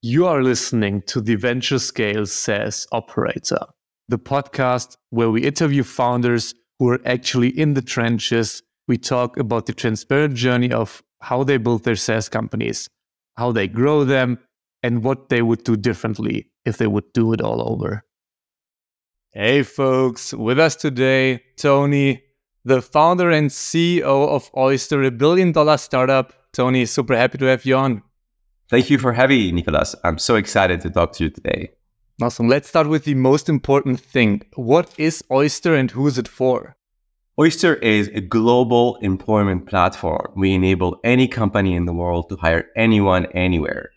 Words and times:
You 0.00 0.28
are 0.28 0.44
listening 0.44 1.02
to 1.08 1.20
the 1.20 1.34
Venture 1.34 1.80
Scale 1.80 2.24
SaaS 2.24 2.86
Operator, 2.92 3.58
the 4.06 4.16
podcast 4.16 4.96
where 5.10 5.28
we 5.28 5.42
interview 5.42 5.82
founders 5.82 6.54
who 6.78 6.90
are 6.90 7.00
actually 7.04 7.48
in 7.48 7.74
the 7.74 7.82
trenches. 7.82 8.62
We 8.86 8.96
talk 8.96 9.36
about 9.36 9.66
the 9.66 9.72
transparent 9.72 10.34
journey 10.36 10.70
of 10.70 11.02
how 11.20 11.42
they 11.42 11.56
build 11.56 11.82
their 11.82 11.96
SaaS 11.96 12.28
companies, 12.28 12.88
how 13.36 13.50
they 13.50 13.66
grow 13.66 14.04
them, 14.04 14.38
and 14.84 15.02
what 15.02 15.30
they 15.30 15.42
would 15.42 15.64
do 15.64 15.76
differently 15.76 16.48
if 16.64 16.76
they 16.76 16.86
would 16.86 17.12
do 17.12 17.32
it 17.32 17.40
all 17.40 17.68
over. 17.68 18.04
Hey, 19.32 19.64
folks, 19.64 20.32
with 20.32 20.60
us 20.60 20.76
today, 20.76 21.42
Tony, 21.56 22.22
the 22.64 22.82
founder 22.82 23.32
and 23.32 23.50
CEO 23.50 24.28
of 24.28 24.48
Oyster, 24.56 25.02
a 25.02 25.10
billion 25.10 25.50
dollar 25.50 25.76
startup. 25.76 26.32
Tony, 26.52 26.86
super 26.86 27.16
happy 27.16 27.38
to 27.38 27.46
have 27.46 27.64
you 27.64 27.74
on. 27.74 28.04
Thank 28.70 28.90
you 28.90 28.98
for 28.98 29.12
having 29.12 29.38
me, 29.38 29.52
Nicolas. 29.52 29.94
I'm 30.04 30.18
so 30.18 30.36
excited 30.36 30.80
to 30.82 30.90
talk 30.90 31.12
to 31.14 31.24
you 31.24 31.30
today. 31.30 31.70
Awesome. 32.20 32.48
Let's 32.48 32.68
start 32.68 32.88
with 32.88 33.04
the 33.04 33.14
most 33.14 33.48
important 33.48 33.98
thing. 33.98 34.42
What 34.56 34.92
is 34.98 35.24
Oyster 35.30 35.74
and 35.74 35.90
who 35.90 36.06
is 36.06 36.18
it 36.18 36.28
for? 36.28 36.76
Oyster 37.40 37.76
is 37.76 38.08
a 38.08 38.20
global 38.20 38.96
employment 38.96 39.66
platform. 39.68 40.32
We 40.36 40.52
enable 40.52 40.98
any 41.04 41.28
company 41.28 41.76
in 41.76 41.86
the 41.86 41.92
world 41.92 42.28
to 42.28 42.36
hire 42.36 42.66
anyone 42.76 43.26
anywhere. 43.26 43.90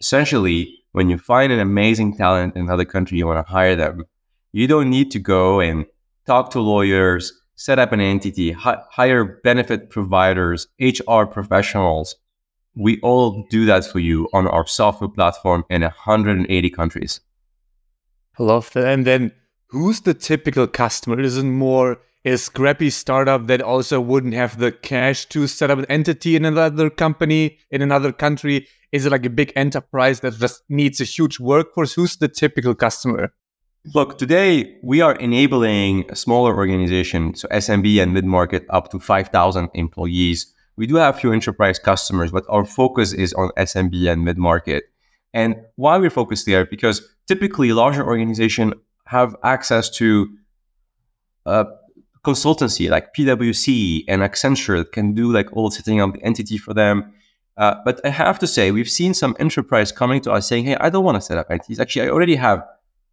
Essentially, 0.00 0.74
when 0.92 1.10
you 1.10 1.18
find 1.18 1.52
an 1.52 1.60
amazing 1.60 2.16
talent 2.16 2.56
in 2.56 2.62
another 2.62 2.86
country, 2.86 3.18
you 3.18 3.26
want 3.26 3.46
to 3.46 3.52
hire 3.52 3.76
them, 3.76 4.04
you 4.52 4.66
don't 4.66 4.90
need 4.90 5.10
to 5.10 5.18
go 5.18 5.60
and 5.60 5.84
talk 6.26 6.50
to 6.52 6.60
lawyers, 6.60 7.32
set 7.54 7.78
up 7.78 7.92
an 7.92 8.00
entity, 8.00 8.52
hi- 8.52 8.80
hire 8.90 9.40
benefit 9.44 9.90
providers, 9.90 10.66
HR 10.80 11.24
professionals. 11.24 12.16
We 12.78 13.00
all 13.00 13.44
do 13.50 13.66
that 13.66 13.84
for 13.86 13.98
you 13.98 14.28
on 14.32 14.46
our 14.46 14.64
software 14.64 15.10
platform 15.10 15.64
in 15.68 15.82
180 15.82 16.70
countries. 16.70 17.20
I 18.38 18.44
love 18.44 18.70
that. 18.74 18.86
And 18.86 19.04
then 19.04 19.32
who's 19.70 20.02
the 20.02 20.14
typical 20.14 20.68
customer? 20.68 21.18
Isn't 21.20 21.50
more 21.50 21.98
a 22.24 22.38
scrappy 22.38 22.90
startup 22.90 23.48
that 23.48 23.60
also 23.60 24.00
wouldn't 24.00 24.34
have 24.34 24.58
the 24.58 24.70
cash 24.70 25.26
to 25.26 25.48
set 25.48 25.72
up 25.72 25.80
an 25.80 25.86
entity 25.86 26.36
in 26.36 26.44
another 26.44 26.88
company 26.88 27.58
in 27.72 27.82
another 27.82 28.12
country? 28.12 28.68
Is 28.92 29.04
it 29.04 29.10
like 29.10 29.26
a 29.26 29.30
big 29.30 29.52
enterprise 29.56 30.20
that 30.20 30.34
just 30.34 30.62
needs 30.68 31.00
a 31.00 31.04
huge 31.04 31.40
workforce? 31.40 31.94
Who's 31.94 32.16
the 32.16 32.28
typical 32.28 32.76
customer? 32.76 33.32
Look, 33.92 34.18
today 34.18 34.78
we 34.84 35.00
are 35.00 35.16
enabling 35.16 36.08
a 36.10 36.16
smaller 36.16 36.54
organization, 36.54 37.34
so 37.34 37.48
SMB 37.48 38.00
and 38.02 38.14
mid 38.14 38.24
market 38.24 38.66
up 38.70 38.90
to 38.92 39.00
5,000 39.00 39.68
employees. 39.74 40.54
We 40.78 40.86
do 40.86 40.94
have 40.94 41.16
a 41.16 41.18
few 41.18 41.32
enterprise 41.32 41.80
customers, 41.80 42.30
but 42.30 42.44
our 42.48 42.64
focus 42.64 43.12
is 43.12 43.32
on 43.34 43.50
SMB 43.58 44.12
and 44.12 44.24
mid 44.24 44.38
market. 44.38 44.84
And 45.34 45.56
why 45.74 45.98
we're 45.98 46.08
focused 46.08 46.46
there? 46.46 46.64
Because 46.64 47.02
typically 47.26 47.72
larger 47.72 48.06
organizations 48.06 48.74
have 49.06 49.34
access 49.42 49.90
to 49.98 50.28
a 51.46 51.66
consultancy 52.24 52.88
like 52.88 53.12
PwC 53.12 54.04
and 54.06 54.22
Accenture 54.22 54.78
that 54.78 54.92
can 54.92 55.14
do 55.14 55.32
like 55.32 55.52
all 55.52 55.68
setting 55.72 56.00
up 56.00 56.12
the 56.14 56.22
entity 56.22 56.56
for 56.56 56.74
them. 56.74 57.12
Uh, 57.56 57.74
but 57.84 58.00
I 58.04 58.10
have 58.10 58.38
to 58.38 58.46
say, 58.46 58.70
we've 58.70 58.88
seen 58.88 59.14
some 59.14 59.34
enterprise 59.40 59.90
coming 59.90 60.20
to 60.20 60.30
us 60.30 60.46
saying, 60.46 60.64
"Hey, 60.64 60.76
I 60.76 60.90
don't 60.90 61.04
want 61.04 61.16
to 61.16 61.20
set 61.20 61.38
up 61.38 61.50
entities. 61.50 61.80
Actually, 61.80 62.06
I 62.06 62.10
already 62.10 62.36
have 62.36 62.64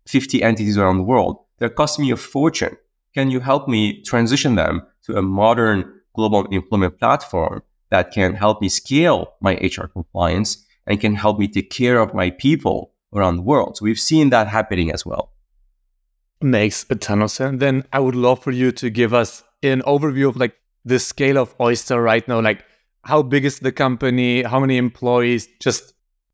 50 0.05 0.43
entities 0.43 0.77
around 0.77 0.97
the 0.97 1.03
world. 1.03 1.39
They're 1.57 1.69
costing 1.69 2.05
me 2.05 2.11
a 2.11 2.17
fortune. 2.17 2.77
Can 3.15 3.31
you 3.31 3.39
help 3.39 3.67
me 3.67 4.03
transition 4.03 4.53
them 4.53 4.83
to 5.05 5.17
a 5.17 5.23
modern 5.23 5.94
global 6.15 6.45
employment 6.45 6.99
platform 6.99 7.61
that 7.89 8.11
can 8.11 8.33
help 8.33 8.61
me 8.61 8.69
scale 8.69 9.35
my 9.41 9.53
HR 9.55 9.87
compliance 9.87 10.65
and 10.87 10.99
can 10.99 11.15
help 11.15 11.39
me 11.39 11.47
take 11.47 11.69
care 11.69 11.99
of 11.99 12.13
my 12.13 12.29
people 12.29 12.91
around 13.13 13.37
the 13.37 13.41
world? 13.41 13.77
So 13.77 13.85
we've 13.85 13.99
seen 13.99 14.29
that 14.29 14.47
happening 14.47 14.91
as 14.91 15.05
well. 15.05 15.31
Makes 16.41 16.85
a 16.89 16.95
ton 16.95 17.21
of 17.21 17.31
sense. 17.31 17.59
Then 17.59 17.83
I 17.93 17.99
would 17.99 18.15
love 18.15 18.43
for 18.43 18.51
you 18.51 18.71
to 18.73 18.89
give 18.89 19.13
us 19.13 19.43
an 19.63 19.81
overview 19.83 20.27
of 20.27 20.37
like 20.37 20.55
the 20.83 20.99
scale 20.99 21.37
of 21.37 21.55
Oyster 21.59 22.01
right 22.01 22.27
now. 22.27 22.41
Like 22.41 22.63
how 23.03 23.21
big 23.21 23.45
is 23.45 23.59
the 23.59 23.71
company? 23.71 24.43
How 24.43 24.59
many 24.59 24.77
employees? 24.77 25.47
Just 25.59 25.93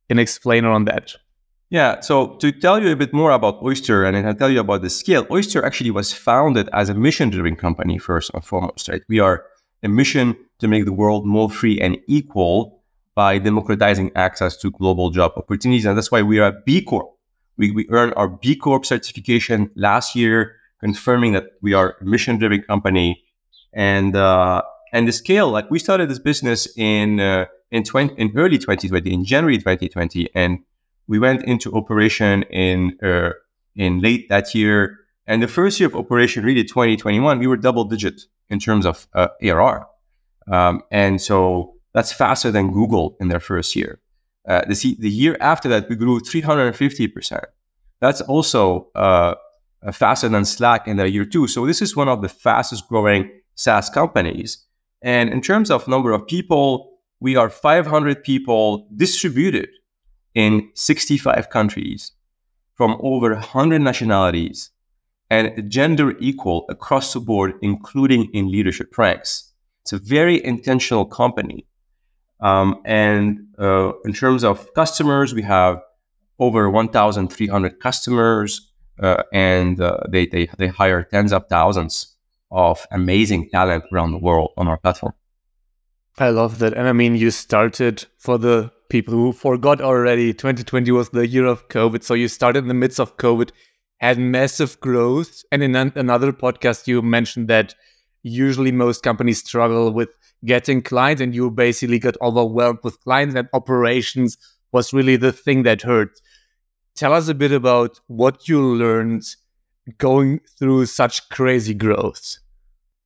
an 0.09 0.19
explainer 0.19 0.69
on 0.69 0.85
that. 0.85 1.15
Yeah. 1.69 2.01
So 2.01 2.35
to 2.37 2.51
tell 2.51 2.81
you 2.81 2.91
a 2.91 2.95
bit 2.97 3.13
more 3.13 3.31
about 3.31 3.63
Oyster 3.63 4.03
and 4.03 4.15
then 4.15 4.27
I'll 4.27 4.35
tell 4.35 4.49
you 4.49 4.59
about 4.59 4.81
the 4.81 4.89
scale, 4.89 5.25
Oyster 5.31 5.63
actually 5.63 5.91
was 5.91 6.11
founded 6.11 6.67
as 6.73 6.89
a 6.89 6.93
mission 6.93 7.29
driven 7.29 7.55
company 7.55 7.97
first 7.97 8.31
and 8.33 8.43
foremost, 8.43 8.89
right? 8.89 9.01
We 9.07 9.19
are 9.19 9.45
a 9.83 9.89
mission 9.89 10.35
to 10.59 10.67
make 10.67 10.85
the 10.85 10.93
world 10.93 11.25
more 11.25 11.49
free 11.49 11.79
and 11.79 11.97
equal 12.07 12.83
by 13.15 13.37
democratizing 13.39 14.11
access 14.15 14.55
to 14.57 14.71
global 14.71 15.09
job 15.09 15.33
opportunities. 15.35 15.85
And 15.85 15.97
that's 15.97 16.11
why 16.11 16.21
we 16.21 16.39
are 16.39 16.47
a 16.47 16.61
B 16.65 16.81
Corp. 16.81 17.09
We, 17.57 17.71
we 17.71 17.87
earned 17.89 18.13
our 18.15 18.27
B 18.27 18.55
Corp 18.55 18.85
certification 18.85 19.69
last 19.75 20.15
year, 20.15 20.55
confirming 20.79 21.33
that 21.33 21.45
we 21.61 21.73
are 21.73 21.97
a 21.99 22.05
mission 22.05 22.37
driven 22.37 22.61
company. 22.61 23.23
And, 23.73 24.15
uh, 24.15 24.61
and 24.93 25.07
the 25.07 25.11
scale, 25.11 25.49
like 25.49 25.69
we 25.69 25.79
started 25.79 26.09
this 26.09 26.19
business 26.19 26.67
in, 26.77 27.19
uh, 27.19 27.45
in, 27.71 27.83
20, 27.83 28.15
in 28.17 28.31
early 28.35 28.57
2020, 28.57 29.13
in 29.13 29.25
January 29.25 29.57
2020. 29.57 30.29
And 30.33 30.59
we 31.07 31.19
went 31.19 31.43
into 31.43 31.73
operation 31.73 32.43
in 32.43 32.97
uh, 33.03 33.31
in 33.75 33.99
late 34.01 34.29
that 34.29 34.53
year, 34.53 34.99
and 35.31 35.41
the 35.41 35.47
first 35.47 35.79
year 35.79 35.87
of 35.87 35.95
operation, 35.95 36.43
really 36.43 36.65
2021, 36.65 37.39
we 37.39 37.47
were 37.47 37.55
double 37.55 37.85
digit 37.85 38.23
in 38.49 38.59
terms 38.59 38.85
of 38.85 39.07
uh, 39.13 39.29
ARR, 39.41 39.87
um, 40.51 40.81
and 40.91 41.21
so 41.21 41.75
that's 41.93 42.11
faster 42.11 42.51
than 42.51 42.73
Google 42.73 43.15
in 43.21 43.29
their 43.29 43.39
first 43.39 43.73
year. 43.73 44.01
Uh, 44.45 44.61
the, 44.67 44.97
the 44.99 45.09
year 45.09 45.37
after 45.39 45.69
that, 45.69 45.87
we 45.87 45.95
grew 45.95 46.19
350 46.19 47.07
percent. 47.07 47.45
That's 48.01 48.19
also 48.19 48.89
uh, 48.93 49.35
faster 49.93 50.27
than 50.27 50.43
Slack 50.43 50.85
in 50.85 50.97
their 50.97 51.07
year 51.07 51.23
two. 51.23 51.47
So 51.47 51.65
this 51.65 51.81
is 51.81 51.95
one 51.95 52.09
of 52.09 52.21
the 52.21 52.27
fastest 52.29 52.89
growing 52.89 53.31
SaaS 53.55 53.89
companies. 53.89 54.65
And 55.01 55.29
in 55.29 55.41
terms 55.41 55.71
of 55.71 55.87
number 55.87 56.11
of 56.11 56.27
people, 56.27 56.99
we 57.21 57.37
are 57.37 57.49
500 57.49 58.21
people 58.23 58.85
distributed 58.97 59.69
in 60.35 60.69
65 60.73 61.49
countries 61.49 62.11
from 62.75 62.97
over 62.99 63.33
100 63.33 63.81
nationalities 63.81 64.71
and 65.31 65.71
gender 65.71 66.13
equal 66.19 66.65
across 66.67 67.13
the 67.13 67.19
board, 67.21 67.53
including 67.61 68.29
in 68.33 68.51
leadership 68.51 68.95
ranks. 68.97 69.53
It's 69.81 69.93
a 69.93 69.97
very 69.97 70.43
intentional 70.43 71.05
company. 71.05 71.65
Um, 72.41 72.81
and 72.83 73.47
uh, 73.57 73.93
in 74.03 74.11
terms 74.11 74.43
of 74.43 74.73
customers, 74.73 75.33
we 75.33 75.41
have 75.43 75.81
over 76.37 76.69
1,300 76.69 77.79
customers, 77.79 78.71
uh, 79.01 79.23
and 79.31 79.79
uh, 79.79 79.99
they, 80.09 80.25
they, 80.25 80.49
they 80.57 80.67
hire 80.67 81.03
tens 81.03 81.31
of 81.31 81.47
thousands 81.47 82.13
of 82.51 82.85
amazing 82.91 83.49
talent 83.51 83.85
around 83.93 84.11
the 84.11 84.17
world 84.17 84.51
on 84.57 84.67
our 84.67 84.77
platform. 84.77 85.13
I 86.17 86.29
love 86.31 86.59
that. 86.59 86.73
And 86.73 86.89
I 86.89 86.91
mean, 86.91 87.15
you 87.15 87.31
started 87.31 88.05
for 88.17 88.37
the 88.37 88.69
people 88.89 89.13
who 89.13 89.31
forgot 89.31 89.79
already 89.79 90.33
2020 90.33 90.91
was 90.91 91.09
the 91.09 91.25
year 91.25 91.45
of 91.45 91.69
COVID. 91.69 92.03
So 92.03 92.15
you 92.15 92.27
started 92.27 92.63
in 92.63 92.67
the 92.67 92.73
midst 92.73 92.99
of 92.99 93.15
COVID, 93.15 93.51
had 94.01 94.17
massive 94.17 94.79
growth. 94.79 95.43
And 95.51 95.63
in 95.63 95.75
an- 95.75 95.93
another 95.95 96.33
podcast, 96.33 96.87
you 96.87 97.01
mentioned 97.01 97.47
that 97.47 97.75
usually 98.23 98.71
most 98.71 99.03
companies 99.03 99.39
struggle 99.39 99.91
with 99.91 100.09
getting 100.43 100.81
clients, 100.81 101.21
and 101.21 101.35
you 101.35 101.51
basically 101.51 101.99
got 101.99 102.17
overwhelmed 102.21 102.79
with 102.83 102.99
clients, 103.01 103.35
and 103.35 103.47
operations 103.53 104.37
was 104.71 104.91
really 104.91 105.15
the 105.15 105.31
thing 105.31 105.63
that 105.63 105.83
hurt. 105.83 106.19
Tell 106.95 107.13
us 107.13 107.27
a 107.27 107.35
bit 107.35 107.51
about 107.51 107.99
what 108.07 108.47
you 108.47 108.61
learned 108.61 109.23
going 109.97 110.41
through 110.57 110.85
such 110.87 111.29
crazy 111.29 111.73
growth. 111.73 112.37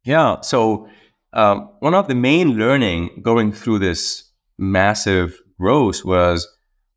Yeah. 0.06 0.42
So, 0.42 0.88
um, 1.34 1.70
one 1.80 1.94
of 1.94 2.08
the 2.08 2.16
main 2.16 2.58
learning 2.58 3.20
going 3.22 3.52
through 3.52 3.80
this 3.80 4.32
massive 4.58 5.42
growth 5.60 6.06
was 6.06 6.48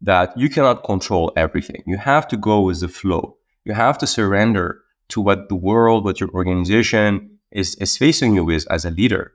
that 0.01 0.37
you 0.39 0.49
cannot 0.49 0.85
control 0.85 1.33
everything. 1.37 1.83
You 1.87 1.97
have 1.97 2.29
to 2.29 2.37
go 2.37 2.61
with 2.61 2.81
the 2.81 2.89
flow. 2.89 3.38
You 3.65 3.75
have 3.75 3.99
to 3.99 4.07
surrender 4.07 4.81
to 5.09 5.21
what 5.21 5.49
the 5.49 5.55
world, 5.55 6.05
what 6.05 6.21
your 6.21 6.31
organization 6.31 7.39
is, 7.51 7.75
is 7.77 7.97
facing 7.97 8.35
you 8.35 8.45
with 8.45 8.71
as 8.71 8.85
a 8.85 8.91
leader. 8.91 9.33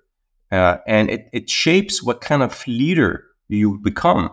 Uh, 0.51 0.77
and 0.87 1.09
it, 1.09 1.29
it 1.33 1.49
shapes 1.49 2.03
what 2.03 2.21
kind 2.21 2.43
of 2.43 2.65
leader 2.67 3.25
you 3.47 3.79
become. 3.79 4.29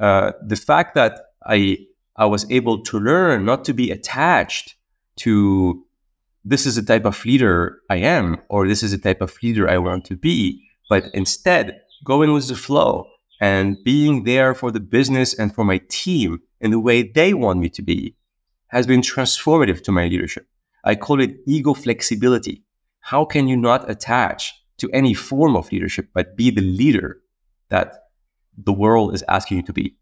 Uh, 0.00 0.32
the 0.44 0.56
fact 0.56 0.94
that 0.94 1.20
I, 1.46 1.78
I 2.16 2.26
was 2.26 2.50
able 2.50 2.82
to 2.82 2.98
learn 2.98 3.44
not 3.44 3.64
to 3.66 3.72
be 3.72 3.90
attached 3.90 4.74
to 5.16 5.84
this 6.44 6.66
is 6.66 6.74
the 6.74 6.82
type 6.82 7.04
of 7.04 7.24
leader 7.24 7.80
I 7.88 7.96
am, 7.96 8.40
or 8.48 8.66
this 8.66 8.82
is 8.82 8.90
the 8.90 8.98
type 8.98 9.20
of 9.20 9.36
leader 9.42 9.68
I 9.68 9.78
want 9.78 10.04
to 10.06 10.16
be, 10.16 10.68
but 10.88 11.04
instead 11.14 11.80
going 12.04 12.32
with 12.32 12.48
the 12.48 12.56
flow 12.56 13.06
and 13.40 13.76
being 13.84 14.24
there 14.24 14.54
for 14.54 14.72
the 14.72 14.80
business 14.80 15.34
and 15.34 15.54
for 15.54 15.64
my 15.64 15.78
team 15.88 16.40
in 16.60 16.72
the 16.72 16.80
way 16.80 17.02
they 17.02 17.34
want 17.34 17.60
me 17.60 17.68
to 17.70 17.82
be 17.82 18.16
has 18.72 18.86
been 18.86 19.02
transformative 19.02 19.84
to 19.84 19.92
my 19.92 20.08
leadership. 20.08 20.46
I 20.84 20.94
call 20.94 21.20
it 21.20 21.36
ego 21.46 21.74
flexibility. 21.74 22.64
How 23.00 23.24
can 23.24 23.46
you 23.46 23.56
not 23.56 23.88
attach 23.88 24.54
to 24.78 24.90
any 24.92 25.14
form 25.14 25.54
of 25.56 25.70
leadership, 25.70 26.08
but 26.14 26.36
be 26.36 26.50
the 26.50 26.62
leader 26.62 27.20
that 27.68 28.08
the 28.56 28.72
world 28.72 29.14
is 29.14 29.22
asking 29.28 29.58
you 29.58 29.62
to 29.64 29.72
be? 29.72 29.96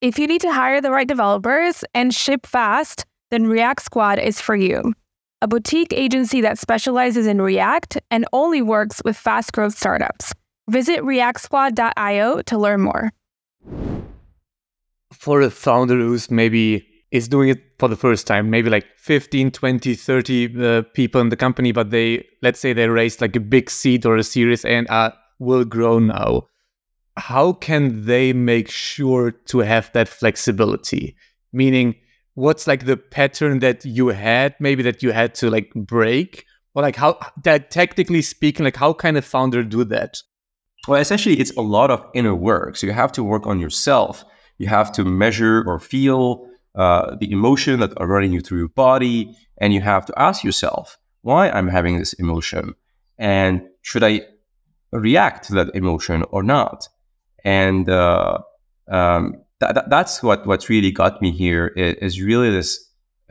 If 0.00 0.18
you 0.18 0.26
need 0.26 0.40
to 0.40 0.52
hire 0.52 0.80
the 0.80 0.90
right 0.90 1.06
developers 1.06 1.84
and 1.94 2.14
ship 2.14 2.46
fast, 2.46 3.04
then 3.30 3.46
React 3.46 3.82
Squad 3.82 4.18
is 4.18 4.40
for 4.40 4.56
you. 4.56 4.92
A 5.42 5.48
boutique 5.48 5.92
agency 5.92 6.40
that 6.40 6.58
specializes 6.58 7.26
in 7.26 7.40
React 7.40 7.98
and 8.10 8.26
only 8.32 8.60
works 8.60 9.00
with 9.04 9.16
fast 9.16 9.52
growth 9.52 9.76
startups. 9.76 10.34
Visit 10.68 11.00
reactsquad.io 11.00 12.42
to 12.42 12.58
learn 12.58 12.80
more. 12.80 13.12
For 15.12 15.40
a 15.40 15.50
founder 15.50 15.96
who's 15.96 16.30
maybe 16.30 16.86
is 17.10 17.28
doing 17.28 17.48
it 17.48 17.60
for 17.78 17.88
the 17.88 17.96
first 17.96 18.26
time, 18.26 18.50
maybe 18.50 18.70
like 18.70 18.86
15, 18.96 19.50
20, 19.50 19.94
30 19.94 20.64
uh, 20.64 20.82
people 20.94 21.20
in 21.20 21.28
the 21.28 21.36
company, 21.36 21.72
but 21.72 21.90
they, 21.90 22.24
let's 22.42 22.60
say 22.60 22.72
they 22.72 22.88
raised 22.88 23.20
like 23.20 23.34
a 23.34 23.40
big 23.40 23.68
seed 23.70 24.06
or 24.06 24.16
a 24.16 24.22
series 24.22 24.64
and 24.64 24.88
uh, 24.90 25.10
will 25.38 25.64
grow 25.64 25.98
now. 25.98 26.46
How 27.16 27.52
can 27.52 28.04
they 28.06 28.32
make 28.32 28.70
sure 28.70 29.32
to 29.32 29.58
have 29.58 29.90
that 29.92 30.08
flexibility? 30.08 31.16
Meaning, 31.52 31.96
what's 32.34 32.66
like 32.66 32.86
the 32.86 32.96
pattern 32.96 33.58
that 33.58 33.84
you 33.84 34.08
had, 34.08 34.54
maybe 34.60 34.82
that 34.84 35.02
you 35.02 35.10
had 35.10 35.34
to 35.36 35.50
like 35.50 35.72
break? 35.74 36.46
Or 36.74 36.82
like 36.82 36.94
how 36.94 37.18
that 37.42 37.72
technically 37.72 38.22
speaking, 38.22 38.64
like 38.64 38.76
how 38.76 38.92
can 38.92 39.16
a 39.16 39.22
founder 39.22 39.64
do 39.64 39.82
that? 39.84 40.22
Well, 40.86 41.00
essentially, 41.00 41.38
it's 41.40 41.54
a 41.56 41.60
lot 41.60 41.90
of 41.90 42.06
inner 42.14 42.34
work. 42.34 42.76
So 42.76 42.86
you 42.86 42.92
have 42.92 43.12
to 43.12 43.24
work 43.24 43.46
on 43.46 43.58
yourself. 43.58 44.24
You 44.60 44.68
have 44.68 44.92
to 44.92 45.04
measure 45.04 45.64
or 45.66 45.80
feel 45.80 46.46
uh, 46.74 47.16
the 47.16 47.32
emotion 47.32 47.80
that 47.80 47.92
are 47.98 48.06
running 48.06 48.32
you 48.32 48.40
through 48.42 48.58
your 48.58 48.74
body, 48.86 49.34
and 49.58 49.72
you 49.72 49.80
have 49.80 50.04
to 50.06 50.12
ask 50.16 50.44
yourself 50.44 50.98
why 51.22 51.50
I'm 51.50 51.68
having 51.68 51.98
this 51.98 52.12
emotion, 52.24 52.74
and 53.18 53.62
should 53.80 54.04
I 54.04 54.20
react 54.92 55.46
to 55.46 55.54
that 55.54 55.74
emotion 55.74 56.24
or 56.30 56.42
not? 56.42 56.88
And 57.42 57.88
uh, 57.88 58.38
um, 58.88 59.42
th- 59.60 59.86
that's 59.88 60.22
what 60.22 60.46
what 60.46 60.68
really 60.68 60.92
got 60.92 61.22
me 61.22 61.30
here 61.30 61.68
is, 61.68 61.94
is 62.06 62.22
really 62.22 62.50
this 62.50 62.70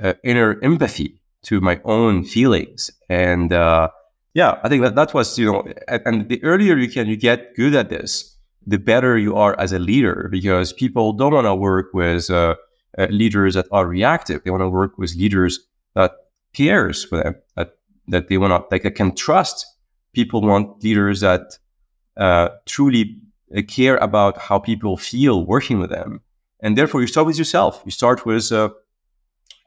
uh, 0.02 0.14
inner 0.24 0.60
empathy 0.64 1.22
to 1.44 1.62
my 1.62 1.80
own 1.86 2.24
feelings, 2.24 2.90
and 3.08 3.54
uh, 3.54 3.90
yeah, 4.34 4.60
I 4.64 4.70
think 4.70 4.82
that 4.84 4.96
that 4.96 5.14
was 5.14 5.38
you 5.38 5.52
know, 5.52 5.64
and 5.88 6.28
the 6.28 6.44
earlier 6.44 6.76
you 6.76 6.90
can 6.90 7.08
you 7.08 7.18
get 7.18 7.56
good 7.56 7.76
at 7.76 7.90
this, 7.90 8.36
the 8.66 8.78
better 8.78 9.18
you 9.18 9.36
are 9.36 9.60
as 9.60 9.72
a 9.72 9.80
leader 9.80 10.28
because 10.32 10.74
people 10.74 11.14
don't 11.14 11.34
want 11.34 11.46
to 11.46 11.56
work 11.56 11.88
with 11.94 12.30
uh, 12.30 12.56
uh, 12.98 13.08
leaders 13.10 13.54
that 13.54 13.68
are 13.72 13.88
reactive. 13.88 14.44
They 14.44 14.52
want 14.52 14.62
to 14.62 14.70
work 14.70 14.98
with 14.98 15.16
leaders 15.16 15.60
that 15.96 16.12
cares 16.54 17.06
for 17.06 17.24
them, 17.24 17.36
that 17.56 17.78
that 18.08 18.28
they 18.28 18.38
want 18.38 18.52
to 18.52 18.68
like 18.74 18.84
they 18.84 18.92
can 18.92 19.16
trust. 19.16 19.66
People 20.14 20.42
want 20.42 20.84
leaders 20.84 21.20
that 21.22 21.58
uh, 22.18 22.50
truly 22.66 23.18
uh, 23.56 23.62
care 23.68 23.98
about 23.98 24.38
how 24.38 24.60
people 24.60 24.98
feel 24.98 25.46
working 25.46 25.80
with 25.80 25.90
them, 25.92 26.22
and 26.60 26.78
therefore 26.78 27.02
you 27.02 27.08
start 27.08 27.28
with 27.28 27.38
yourself. 27.38 27.82
You 27.86 27.92
start 27.92 28.26
with 28.26 28.52
uh, 28.52 28.70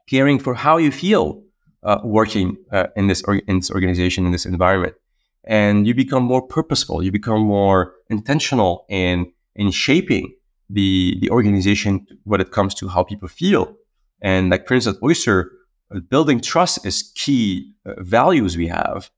caring 0.07 0.39
for 0.39 0.53
how 0.53 0.77
you 0.77 0.91
feel 0.91 1.41
uh, 1.83 1.99
working 2.03 2.57
in 2.95 3.07
this 3.07 3.23
or- 3.23 3.41
in 3.47 3.59
this 3.59 3.71
organization 3.71 4.25
in 4.25 4.31
this 4.31 4.45
environment, 4.45 4.95
and 5.43 5.85
you 5.87 5.93
become 5.93 6.23
more 6.23 6.41
purposeful. 6.41 7.03
You 7.03 7.11
become 7.11 7.41
more 7.41 7.93
intentional 8.09 8.85
in 8.89 9.31
in 9.55 9.71
shaping 9.71 10.33
the 10.69 11.17
the 11.21 11.29
organization 11.29 12.05
when 12.23 12.41
it 12.41 12.51
comes 12.51 12.73
to 12.75 12.87
how 12.87 13.03
people 13.03 13.27
feel. 13.27 13.75
And 14.21 14.49
like 14.49 14.67
for 14.67 14.73
instance, 14.75 14.97
Oyster, 15.03 15.51
uh, 15.93 15.99
building 15.99 16.39
trust 16.39 16.85
is 16.85 17.11
key 17.15 17.73
uh, 17.85 18.01
values 18.01 18.57
we 18.57 18.67
have. 18.67 19.11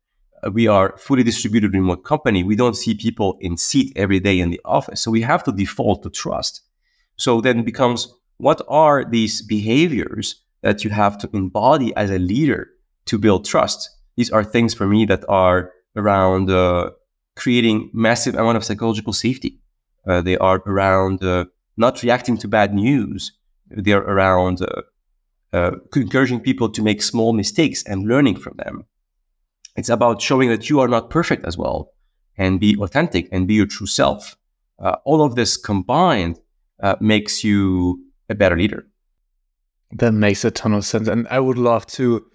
Uh, 0.43 0.51
we 0.51 0.67
are 0.67 0.97
fully 0.97 1.23
distributed 1.23 1.73
remote 1.73 2.03
company. 2.03 2.43
We 2.43 2.55
don't 2.55 2.75
see 2.75 2.95
people 2.95 3.37
in 3.39 3.57
seat 3.57 3.93
every 3.95 4.19
day 4.19 4.39
in 4.39 4.49
the 4.49 4.61
office, 4.65 5.01
so 5.01 5.11
we 5.11 5.21
have 5.21 5.43
to 5.43 5.51
default 5.51 6.03
to 6.03 6.09
trust. 6.09 6.61
So 7.17 7.39
then 7.39 7.63
becomes 7.63 8.13
what 8.37 8.61
are 8.67 9.05
these 9.05 9.41
behaviors 9.41 10.41
that 10.61 10.83
you 10.83 10.89
have 10.89 11.17
to 11.19 11.29
embody 11.33 11.95
as 11.95 12.09
a 12.09 12.19
leader 12.19 12.69
to 13.05 13.17
build 13.17 13.45
trust? 13.45 13.89
These 14.17 14.31
are 14.31 14.43
things 14.43 14.73
for 14.73 14.87
me 14.87 15.05
that 15.05 15.23
are 15.29 15.71
around 15.95 16.49
uh, 16.49 16.89
creating 17.35 17.89
massive 17.93 18.35
amount 18.35 18.57
of 18.57 18.63
psychological 18.63 19.13
safety 19.13 19.59
uh, 20.07 20.21
they 20.21 20.37
are 20.37 20.61
around 20.65 21.23
uh, 21.23 21.45
not 21.77 22.03
reacting 22.03 22.37
to 22.37 22.47
bad 22.47 22.73
news. 22.73 23.31
They 23.69 23.91
are 23.91 24.03
around 24.03 24.59
uh, 25.51 25.71
encouraging 25.95 26.41
people 26.41 26.69
to 26.69 26.81
make 26.81 27.01
small 27.01 27.33
mistakes 27.33 27.83
and 27.83 28.07
learning 28.07 28.37
from 28.37 28.57
them. 28.57 28.85
It's 29.75 29.89
about 29.89 30.21
showing 30.21 30.49
that 30.49 30.69
you 30.69 30.79
are 30.79 30.87
not 30.87 31.09
perfect 31.09 31.45
as 31.45 31.57
well 31.57 31.91
and 32.37 32.59
be 32.59 32.77
authentic 32.77 33.27
and 33.31 33.47
be 33.47 33.55
your 33.55 33.65
true 33.65 33.87
self. 33.87 34.37
Uh, 34.79 34.97
all 35.05 35.21
of 35.23 35.35
this 35.35 35.57
combined 35.57 36.39
uh, 36.81 36.95
makes 36.99 37.43
you 37.43 38.03
a 38.29 38.35
better 38.35 38.57
leader. 38.57 38.85
That 39.91 40.11
makes 40.11 40.43
a 40.43 40.51
ton 40.51 40.73
of 40.73 40.85
sense. 40.85 41.07
And 41.07 41.27
I 41.29 41.39
would 41.39 41.57
love 41.57 41.85
to 41.87 42.25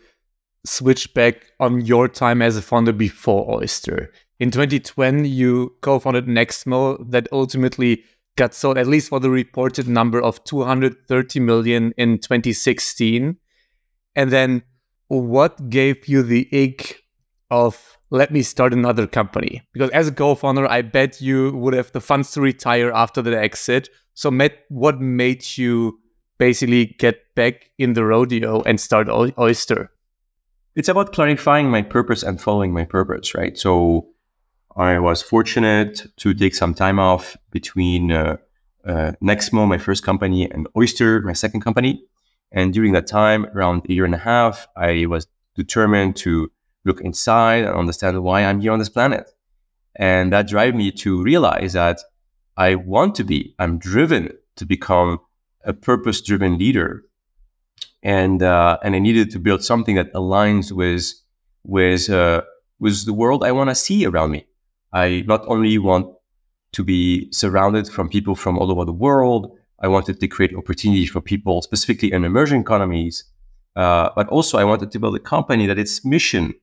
switch 0.65 1.12
back 1.15 1.47
on 1.59 1.81
your 1.81 2.09
time 2.09 2.43
as 2.43 2.57
a 2.57 2.62
founder 2.62 2.93
before 2.93 3.51
Oyster. 3.51 4.12
In 4.39 4.51
2020, 4.51 5.29
you 5.29 5.75
co-founded 5.81 6.27
Nexmo 6.27 7.11
that 7.11 7.29
ultimately 7.33 8.05
got 8.37 8.55
sold, 8.55 8.79
at 8.79 8.87
least 8.87 9.09
for 9.09 9.21
the 9.21 9.31
reported 9.31 9.89
number 9.89 10.21
of 10.21 10.43
230 10.45 11.41
million 11.41 11.93
in 11.97 12.19
2016. 12.19 13.37
And 14.17 14.31
then 14.31 14.62
what 15.09 15.69
gave 15.69 16.09
you 16.09 16.23
the 16.23 16.49
ick 16.53 17.03
of 17.51 17.99
let 18.11 18.33
me 18.33 18.43
start 18.43 18.73
another 18.73 19.07
company? 19.07 19.62
Because 19.73 19.91
as 19.91 20.09
a 20.09 20.12
co-founder, 20.12 20.67
I 20.67 20.83
bet 20.83 21.21
you 21.21 21.53
would 21.57 21.75
have 21.75 21.93
the 21.93 22.01
funds 22.01 22.33
to 22.33 22.41
retire 22.41 22.91
after 22.93 23.23
the 23.23 23.39
exit. 23.39 23.89
So 24.15 24.31
what 24.69 25.01
made 25.01 25.57
you 25.57 25.99
basically 26.39 26.97
get 26.99 27.35
back 27.35 27.71
in 27.79 27.93
the 27.93 28.05
rodeo 28.05 28.62
and 28.62 28.81
start 28.81 29.09
Oyster? 29.39 29.91
It's 30.76 30.88
about 30.88 31.12
clarifying 31.12 31.69
my 31.69 31.82
purpose 31.82 32.22
and 32.22 32.40
following 32.40 32.72
my 32.72 32.84
purpose, 32.84 33.34
right? 33.34 33.58
So 33.58 34.08
I 34.76 35.00
was 35.00 35.20
fortunate 35.20 36.06
to 36.19 36.32
take 36.32 36.55
some 36.55 36.75
time 36.75 37.00
off 37.00 37.37
between 37.50 38.12
uh, 38.12 38.37
uh, 38.87 39.12
Nexmo, 39.20 39.67
my 39.67 39.78
first 39.78 40.05
company, 40.05 40.49
and 40.49 40.69
Oyster, 40.76 41.20
my 41.22 41.32
second 41.32 41.62
company. 41.62 42.05
And 42.52 42.72
during 42.72 42.93
that 42.93 43.08
time, 43.08 43.46
around 43.46 43.82
a 43.88 43.93
year 43.93 44.05
and 44.05 44.14
a 44.14 44.19
half, 44.19 44.69
I 44.76 45.06
was 45.06 45.26
determined 45.56 46.17
to 46.17 46.50
look 46.84 47.00
inside 47.00 47.64
and 47.64 47.75
understand 47.75 48.23
why 48.23 48.44
I'm 48.44 48.61
here 48.61 48.73
on 48.73 48.78
this 48.78 48.88
planet. 48.88 49.28
And 49.96 50.32
that 50.32 50.49
drive 50.49 50.76
me 50.76 50.93
to 50.93 51.23
realize 51.23 51.73
that 51.73 51.99
I 52.56 52.76
want 52.76 53.16
to 53.16 53.25
be, 53.25 53.55
I'm 53.58 53.78
driven 53.78 54.32
to 54.56 54.64
become 54.64 55.19
a 55.64 55.73
purpose 55.73 56.20
driven 56.20 56.59
leader. 56.59 57.04
And, 58.02 58.42
uh, 58.42 58.78
and 58.83 58.95
I 58.95 58.99
needed 58.99 59.30
to 59.33 59.38
build 59.38 59.62
something 59.62 59.97
that 59.97 60.12
aligns 60.14 60.73
with, 60.73 61.12
with, 61.64 62.09
uh, 62.09 62.42
with 62.78 63.04
the 63.04 63.12
world 63.12 63.45
I 63.45 63.52
want 63.52 63.71
to 63.71 63.75
see 63.75 64.07
around 64.07 64.30
me. 64.30 64.47
I 64.92 65.25
not 65.26 65.45
only 65.47 65.78
want 65.78 66.14
to 66.73 66.85
be 66.85 67.30
surrounded 67.33 67.88
from 67.88 68.09
people 68.09 68.35
from 68.35 68.59
all 68.59 68.71
over 68.71 68.85
the 68.85 68.92
world, 68.92 69.57
I 69.80 69.88
wanted 69.88 70.21
to 70.21 70.28
create 70.28 70.54
opportunities 70.54 71.11
for 71.11 71.21
people, 71.21 71.62
specifically 71.62 72.12
in 72.12 72.25
emerging 72.25 72.61
economies. 72.61 73.25
Uh, 73.76 74.11
but 74.14 74.28
also, 74.28 74.59
I 74.59 74.64
wanted 74.64 74.90
to 74.92 74.99
build 74.99 75.16
a 75.16 75.21
company 75.21 75.66
that 75.66 75.78
its 75.78 76.04
mission, 76.04 76.54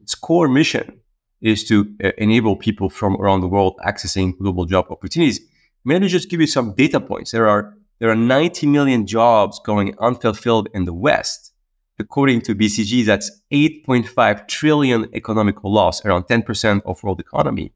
its 0.00 0.14
core 0.14 0.48
mission, 0.48 1.00
is 1.40 1.64
to 1.64 1.92
uh, 2.02 2.10
enable 2.18 2.56
people 2.56 2.88
from 2.88 3.16
around 3.16 3.40
the 3.40 3.48
world 3.48 3.74
accessing 3.84 4.38
global 4.38 4.64
job 4.64 4.86
opportunities. 4.90 5.40
May 5.84 5.96
I 5.96 5.98
just 6.00 6.30
give 6.30 6.40
you 6.40 6.46
some 6.46 6.74
data 6.74 7.00
points? 7.00 7.32
There 7.32 7.48
are 7.48 7.74
there 7.98 8.10
are 8.10 8.16
90 8.16 8.66
million 8.66 9.06
jobs 9.06 9.60
going 9.64 9.94
unfulfilled 9.98 10.68
in 10.74 10.84
the 10.84 10.92
West. 10.92 11.52
According 11.98 12.40
to 12.42 12.54
BCG, 12.54 13.04
that's 13.04 13.30
8.5 13.52 14.48
trillion 14.48 15.08
economical 15.14 15.72
loss, 15.72 16.04
around 16.04 16.24
10% 16.24 16.82
of 16.84 17.02
world 17.02 17.20
economy. 17.20 17.72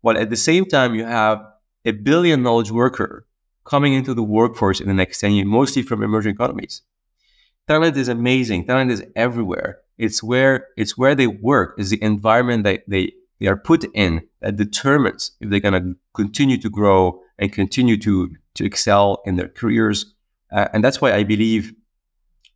While 0.00 0.16
at 0.16 0.30
the 0.30 0.36
same 0.36 0.64
time, 0.64 0.94
you 0.94 1.04
have 1.04 1.44
a 1.84 1.92
billion 1.92 2.42
knowledge 2.42 2.70
worker 2.70 3.26
coming 3.64 3.92
into 3.92 4.14
the 4.14 4.22
workforce 4.22 4.80
in 4.80 4.88
the 4.88 4.94
next 4.94 5.20
10 5.20 5.32
years, 5.32 5.46
mostly 5.46 5.82
from 5.82 6.02
emerging 6.02 6.32
economies. 6.32 6.82
Talent 7.66 7.96
is 7.96 8.08
amazing. 8.08 8.66
Talent 8.66 8.90
is 8.90 9.04
everywhere. 9.14 9.80
It's 9.98 10.22
where 10.22 10.68
it's 10.76 10.96
where 10.96 11.14
they 11.14 11.26
work, 11.26 11.74
is 11.78 11.90
the 11.90 12.02
environment 12.02 12.64
that 12.64 12.84
they, 12.88 13.12
they 13.40 13.46
are 13.46 13.56
put 13.56 13.84
in 13.94 14.22
that 14.40 14.56
determines 14.56 15.32
if 15.40 15.50
they're 15.50 15.60
gonna 15.60 15.94
continue 16.14 16.56
to 16.58 16.70
grow 16.70 17.20
and 17.38 17.52
continue 17.52 17.96
to, 17.98 18.34
to 18.54 18.64
excel 18.64 19.22
in 19.24 19.36
their 19.36 19.48
careers. 19.48 20.14
Uh, 20.50 20.68
and 20.72 20.82
that's 20.82 21.00
why 21.00 21.12
I 21.12 21.24
believe 21.24 21.72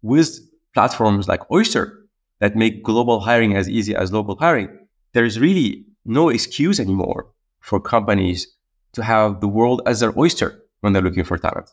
with 0.03 0.39
platforms 0.75 1.29
like 1.29 1.51
Oyster 1.51 2.03
that 2.41 2.57
make 2.57 2.83
global 2.83 3.21
hiring 3.21 3.55
as 3.55 3.69
easy 3.69 3.95
as 3.95 4.13
local 4.13 4.37
hiring, 4.37 4.69
there's 5.13 5.39
really 5.39 5.85
no 6.05 6.29
excuse 6.29 6.81
anymore 6.81 7.29
for 7.61 7.79
companies 7.79 8.49
to 8.95 9.03
have 9.03 9.41
the 9.41 9.47
world 9.49 9.81
as 9.87 10.01
their 10.01 10.13
oyster 10.19 10.61
when 10.81 10.93
they're 10.93 11.03
looking 11.03 11.23
for 11.23 11.39
talent. 11.39 11.71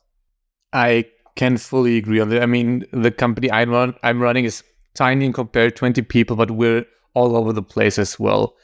I 0.72 1.06
can 1.36 1.58
fully 1.58 1.98
agree 1.98 2.20
on 2.20 2.30
that. 2.30 2.44
I 2.44 2.46
mean, 2.46 2.86
the 2.92 3.10
company 3.10 3.52
I'm, 3.52 3.72
run, 3.72 3.96
I'm 4.04 4.22
running 4.22 4.46
is 4.46 4.64
tiny 4.94 5.26
and 5.26 5.34
compared 5.34 5.76
20 5.76 6.04
people, 6.04 6.36
but 6.36 6.52
we're 6.52 6.86
all 7.16 7.36
over 7.36 7.52
the 7.52 7.64
place 7.64 7.98
as 7.98 8.20
well. 8.20 8.56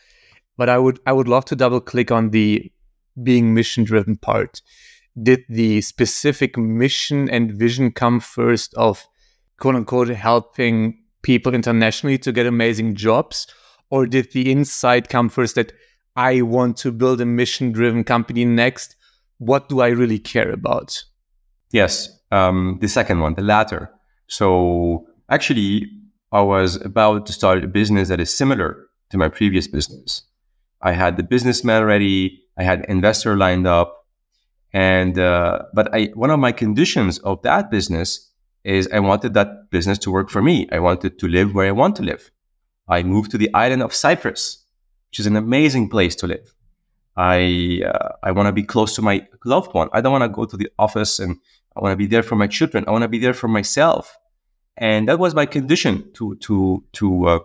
But 0.57 0.69
I 0.69 0.77
would 0.77 0.99
I 1.05 1.11
would 1.11 1.27
love 1.27 1.45
to 1.45 1.55
double 1.55 1.81
click 1.81 2.11
on 2.11 2.29
the 2.29 2.71
being 3.24 3.53
mission 3.53 3.84
driven 3.84 4.17
part. 4.17 4.62
did 5.22 5.43
the 5.48 5.81
specific 5.81 6.57
mission 6.57 7.29
and 7.29 7.51
vision 7.51 7.91
come 7.91 8.19
first 8.19 8.74
of 8.75 9.07
quote 9.60 9.75
unquote 9.75 10.10
helping 10.10 11.01
people 11.22 11.53
internationally 11.53 12.17
to 12.17 12.31
get 12.31 12.45
amazing 12.45 12.95
jobs? 12.95 13.48
Or 13.89 14.05
did 14.05 14.31
the 14.31 14.51
insight 14.51 15.10
come 15.10 15.29
first 15.29 15.55
that 15.55 15.72
I 16.15 16.41
want 16.41 16.77
to 16.77 16.91
build 16.91 17.22
a 17.22 17.25
mission 17.25 17.72
driven 17.72 18.03
company 18.03 18.43
next? 18.43 18.95
What 19.38 19.69
do 19.69 19.81
I 19.81 19.88
really 19.88 20.19
care 20.19 20.51
about? 20.51 21.03
Yes, 21.72 22.10
um, 22.31 22.77
the 22.81 22.88
second 22.88 23.19
one, 23.19 23.36
the 23.36 23.41
latter. 23.41 23.91
So 24.27 25.07
actually, 25.29 25.89
I 26.31 26.41
was 26.41 26.77
about 26.77 27.25
to 27.27 27.34
start 27.34 27.63
a 27.63 27.67
business 27.67 28.10
that 28.10 28.19
is 28.19 28.36
similar 28.36 28.88
to 29.12 29.17
my 29.17 29.29
previous 29.29 29.67
business. 29.67 30.24
I 30.81 30.93
had 30.93 31.17
the 31.17 31.24
business 31.24 31.57
businessman 31.57 31.84
ready, 31.84 32.44
I 32.57 32.63
had 32.63 32.85
investor 32.88 33.35
lined 33.35 33.67
up, 33.67 34.05
and 34.74 35.17
uh, 35.19 35.63
but 35.74 35.93
I 35.93 36.12
one 36.13 36.29
of 36.29 36.39
my 36.39 36.51
conditions 36.51 37.19
of 37.19 37.41
that 37.43 37.69
business 37.69 38.31
is 38.63 38.88
I 38.91 39.00
wanted 39.00 39.33
that 39.35 39.69
business 39.69 39.97
to 40.00 40.12
work 40.12 40.29
for 40.29 40.41
me. 40.41 40.67
I 40.71 40.79
wanted 40.79 41.19
to 41.19 41.27
live 41.27 41.53
where 41.53 41.67
I 41.67 41.71
want 41.71 41.95
to 41.97 42.03
live. 42.03 42.31
I 42.88 43.03
moved 43.03 43.31
to 43.31 43.38
the 43.38 43.53
island 43.53 43.83
of 43.83 43.93
Cyprus, 43.93 44.63
which 45.09 45.19
is 45.19 45.27
an 45.27 45.35
amazing 45.35 45.89
place 45.89 46.15
to 46.17 46.27
live. 46.27 46.55
I 47.15 47.81
uh, 47.85 48.09
I 48.24 48.31
want 48.31 48.47
to 48.47 48.51
be 48.51 48.63
close 48.63 48.95
to 48.95 49.01
my 49.01 49.25
loved 49.45 49.74
one. 49.74 49.89
I 49.93 50.01
don't 50.01 50.12
want 50.12 50.24
to 50.24 50.29
go 50.29 50.45
to 50.45 50.57
the 50.57 50.69
office 50.77 51.19
and 51.19 51.38
I 51.75 51.81
want 51.81 51.93
to 51.93 51.97
be 51.97 52.07
there 52.07 52.24
for 52.24 52.35
my 52.35 52.47
children. 52.47 52.85
I 52.88 52.91
want 52.91 53.03
to 53.03 53.07
be 53.07 53.19
there 53.19 53.33
for 53.33 53.47
myself, 53.47 54.17
and 54.77 55.07
that 55.07 55.19
was 55.19 55.35
my 55.35 55.45
condition 55.45 56.12
to 56.13 56.35
to 56.35 56.83
to 56.93 57.27
uh, 57.27 57.39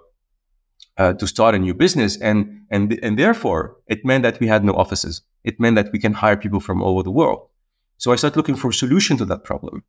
uh, 1.00 1.14
to 1.14 1.26
start 1.26 1.54
a 1.54 1.58
new 1.58 1.74
business. 1.74 2.20
And 2.20 2.38
and 2.70 2.98
and 3.02 3.18
therefore, 3.18 3.76
it 3.86 4.04
meant 4.04 4.22
that 4.24 4.38
we 4.40 4.48
had 4.48 4.64
no 4.64 4.74
offices. 4.82 5.22
It 5.42 5.58
meant 5.58 5.76
that 5.76 5.92
we 5.92 5.98
can 5.98 6.12
hire 6.12 6.36
people 6.36 6.60
from 6.60 6.82
all 6.82 6.92
over 6.92 7.02
the 7.02 7.16
world. 7.20 7.40
So 7.96 8.12
I 8.12 8.16
started 8.16 8.36
looking 8.36 8.56
for 8.56 8.70
a 8.70 8.80
solution 8.82 9.16
to 9.16 9.24
that 9.26 9.44
problem. 9.44 9.82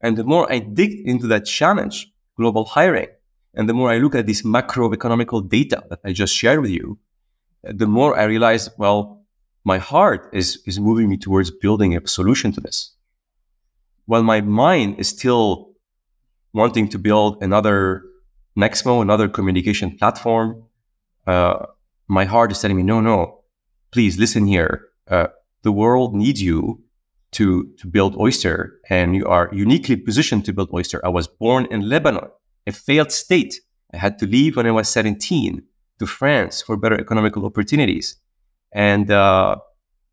And 0.00 0.16
the 0.16 0.24
more 0.24 0.50
I 0.54 0.58
dig 0.60 0.92
into 1.06 1.26
that 1.28 1.44
challenge, 1.58 1.96
global 2.36 2.64
hiring, 2.64 3.08
and 3.54 3.68
the 3.68 3.74
more 3.74 3.90
I 3.90 3.98
look 3.98 4.14
at 4.14 4.26
this 4.26 4.42
macroeconomical 4.42 5.48
data 5.48 5.84
that 5.90 6.00
I 6.04 6.12
just 6.12 6.34
shared 6.34 6.60
with 6.60 6.70
you, 6.70 6.98
the 7.62 7.86
more 7.86 8.18
I 8.18 8.24
realize, 8.24 8.70
well, 8.78 9.24
my 9.64 9.78
heart 9.78 10.30
is, 10.32 10.62
is 10.66 10.78
moving 10.78 11.08
me 11.08 11.16
towards 11.16 11.50
building 11.50 11.96
a 11.96 12.06
solution 12.06 12.52
to 12.52 12.60
this. 12.60 12.94
While 14.04 14.22
my 14.22 14.40
mind 14.40 15.00
is 15.00 15.08
still 15.08 15.72
wanting 16.52 16.88
to 16.90 16.98
build 16.98 17.42
another 17.42 18.02
Nexmo, 18.56 19.02
another 19.02 19.28
communication 19.28 19.96
platform, 19.96 20.64
uh, 21.26 21.66
my 22.08 22.24
heart 22.24 22.52
is 22.52 22.60
telling 22.60 22.76
me, 22.76 22.82
no, 22.82 23.00
no, 23.00 23.40
please 23.90 24.18
listen 24.18 24.46
here. 24.46 24.86
Uh, 25.08 25.26
the 25.62 25.72
world 25.72 26.14
needs 26.14 26.40
you 26.40 26.82
to, 27.32 27.64
to 27.78 27.86
build 27.86 28.16
Oyster, 28.16 28.78
and 28.88 29.14
you 29.14 29.26
are 29.26 29.50
uniquely 29.52 29.96
positioned 29.96 30.44
to 30.46 30.52
build 30.52 30.70
Oyster. 30.72 31.04
I 31.04 31.08
was 31.08 31.26
born 31.26 31.66
in 31.70 31.88
Lebanon, 31.88 32.28
a 32.66 32.72
failed 32.72 33.12
state. 33.12 33.60
I 33.92 33.98
had 33.98 34.18
to 34.20 34.26
leave 34.26 34.56
when 34.56 34.66
I 34.66 34.70
was 34.70 34.88
17 34.88 35.62
to 35.98 36.06
France 36.06 36.62
for 36.62 36.76
better 36.76 36.98
economical 36.98 37.44
opportunities. 37.44 38.16
And, 38.72 39.10
uh, 39.10 39.56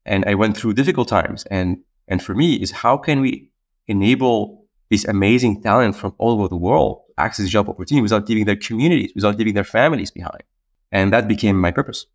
and 0.06 0.26
I 0.26 0.36
went 0.36 0.58
through 0.58 0.74
difficult 0.74 1.08
times. 1.08 1.46
And, 1.46 1.78
and 2.08 2.22
for 2.22 2.36
me 2.36 2.56
is 2.56 2.72
how 2.72 2.98
can 2.98 3.22
we 3.22 3.52
enable 3.88 4.63
this 4.94 5.06
amazing 5.06 5.62
talent 5.62 5.96
from 5.96 6.14
all 6.20 6.34
over 6.34 6.48
the 6.48 6.62
world 6.68 7.02
access 7.18 7.50
job 7.50 7.70
opportunities 7.70 8.12
without 8.12 8.28
leaving 8.30 8.46
their 8.46 8.56
communities, 8.56 9.12
without 9.16 9.38
leaving 9.38 9.56
their 9.56 9.64
families 9.64 10.12
behind? 10.12 10.44
And 10.92 11.12
that 11.14 11.28
became 11.28 11.60
my 11.60 11.72
purpose, 11.72 12.06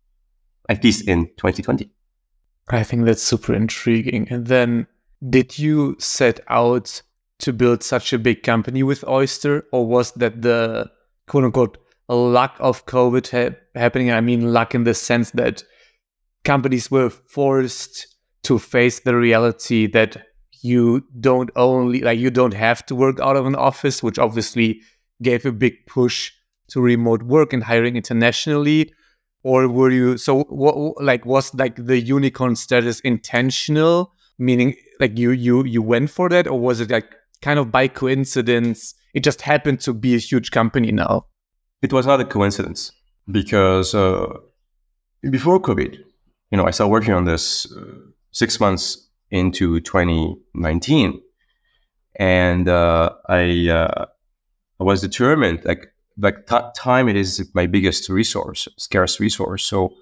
at 0.69 0.83
least 0.83 1.07
in 1.07 1.27
2020. 1.37 1.91
I 2.69 2.83
think 2.83 3.05
that's 3.05 3.21
super 3.21 3.53
intriguing. 3.53 4.27
And 4.29 4.47
then 4.47 4.87
did 5.29 5.59
you 5.59 5.95
set 5.99 6.39
out 6.47 7.01
to 7.39 7.51
build 7.51 7.83
such 7.83 8.13
a 8.13 8.19
big 8.19 8.43
company 8.43 8.83
with 8.83 9.03
Oyster, 9.07 9.65
or 9.71 9.85
was 9.85 10.11
that 10.13 10.41
the 10.41 10.89
quote 11.27 11.43
unquote 11.43 11.77
luck 12.07 12.55
of 12.59 12.85
COVID 12.85 13.25
ha- 13.31 13.55
happening? 13.75 14.11
I 14.11 14.21
mean, 14.21 14.53
luck 14.53 14.75
in 14.75 14.83
the 14.83 14.93
sense 14.93 15.31
that 15.31 15.63
companies 16.45 16.89
were 16.89 17.09
forced 17.09 18.07
to 18.43 18.59
face 18.59 19.01
the 19.01 19.15
reality 19.15 19.87
that 19.87 20.28
you 20.61 21.03
don't 21.19 21.49
only 21.55 22.01
like 22.01 22.19
you 22.19 22.29
don't 22.29 22.53
have 22.53 22.85
to 22.87 22.95
work 22.95 23.19
out 23.19 23.35
of 23.35 23.45
an 23.45 23.55
office, 23.55 24.03
which 24.03 24.19
obviously 24.19 24.81
gave 25.21 25.45
a 25.45 25.51
big 25.51 25.85
push 25.85 26.31
to 26.69 26.81
remote 26.81 27.23
work 27.23 27.53
and 27.53 27.63
hiring 27.63 27.95
internationally 27.95 28.93
or 29.43 29.67
were 29.67 29.89
you 29.89 30.17
so 30.17 30.43
what 30.43 30.75
like 31.03 31.25
was 31.25 31.53
like 31.55 31.75
the 31.75 31.99
unicorn 31.99 32.55
status 32.55 32.99
intentional? 33.01 34.13
Meaning 34.37 34.75
like 34.99 35.17
you 35.17 35.31
you 35.31 35.65
you 35.65 35.81
went 35.81 36.09
for 36.09 36.29
that 36.29 36.47
or 36.47 36.59
was 36.59 36.79
it 36.79 36.89
like 36.89 37.13
kind 37.41 37.59
of 37.59 37.71
by 37.71 37.87
coincidence? 37.87 38.93
It 39.13 39.23
just 39.23 39.41
happened 39.41 39.79
to 39.81 39.93
be 39.93 40.15
a 40.15 40.19
huge 40.19 40.51
company 40.51 40.91
now. 40.91 41.25
It 41.81 41.93
was 41.93 42.05
not 42.05 42.19
a 42.19 42.25
coincidence 42.25 42.91
because 43.31 43.93
uh, 43.93 44.27
before 45.29 45.59
covid 45.59 45.97
you 46.51 46.57
know 46.57 46.65
i 46.65 46.71
started 46.71 46.91
working 46.91 47.13
on 47.13 47.25
this 47.25 47.71
uh, 47.73 47.95
six 48.31 48.59
months 48.59 49.08
into 49.31 49.79
2019 49.81 51.21
and 52.15 52.67
uh, 52.67 53.11
i 53.27 53.69
uh, 53.69 54.05
i 54.79 54.83
was 54.83 55.01
determined 55.01 55.63
like 55.65 55.87
like 56.17 56.45
t- 56.47 56.57
time 56.75 57.07
it 57.07 57.15
is 57.15 57.49
my 57.53 57.65
biggest 57.65 58.09
resource 58.09 58.67
scarce 58.77 59.19
resource. 59.19 59.63
So 59.63 59.93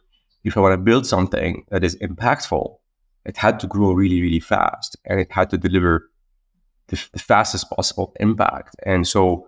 if 0.43 0.57
i 0.57 0.59
want 0.59 0.73
to 0.73 0.77
build 0.77 1.05
something 1.05 1.65
that 1.69 1.83
is 1.83 1.95
impactful 1.97 2.77
it 3.25 3.37
had 3.37 3.59
to 3.59 3.67
grow 3.67 3.91
really 3.91 4.21
really 4.21 4.39
fast 4.39 4.97
and 5.05 5.19
it 5.19 5.31
had 5.31 5.49
to 5.49 5.57
deliver 5.57 6.09
the, 6.87 7.03
the 7.11 7.19
fastest 7.19 7.69
possible 7.69 8.13
impact. 8.19 8.75
And 8.85 9.07
so 9.07 9.47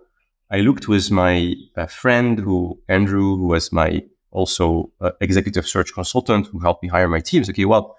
i 0.50 0.60
looked 0.60 0.88
with 0.88 1.10
my 1.10 1.54
uh, 1.76 1.86
friend 1.86 2.38
who 2.38 2.78
andrew 2.88 3.36
who 3.36 3.46
was 3.46 3.72
my 3.72 4.02
also 4.32 4.92
uh, 5.00 5.10
executive 5.20 5.66
search 5.66 5.92
consultant 5.92 6.46
who 6.46 6.60
helped 6.60 6.82
me 6.84 6.88
hire 6.88 7.08
my 7.08 7.20
teams. 7.20 7.48
Okay 7.50 7.64
well 7.64 7.96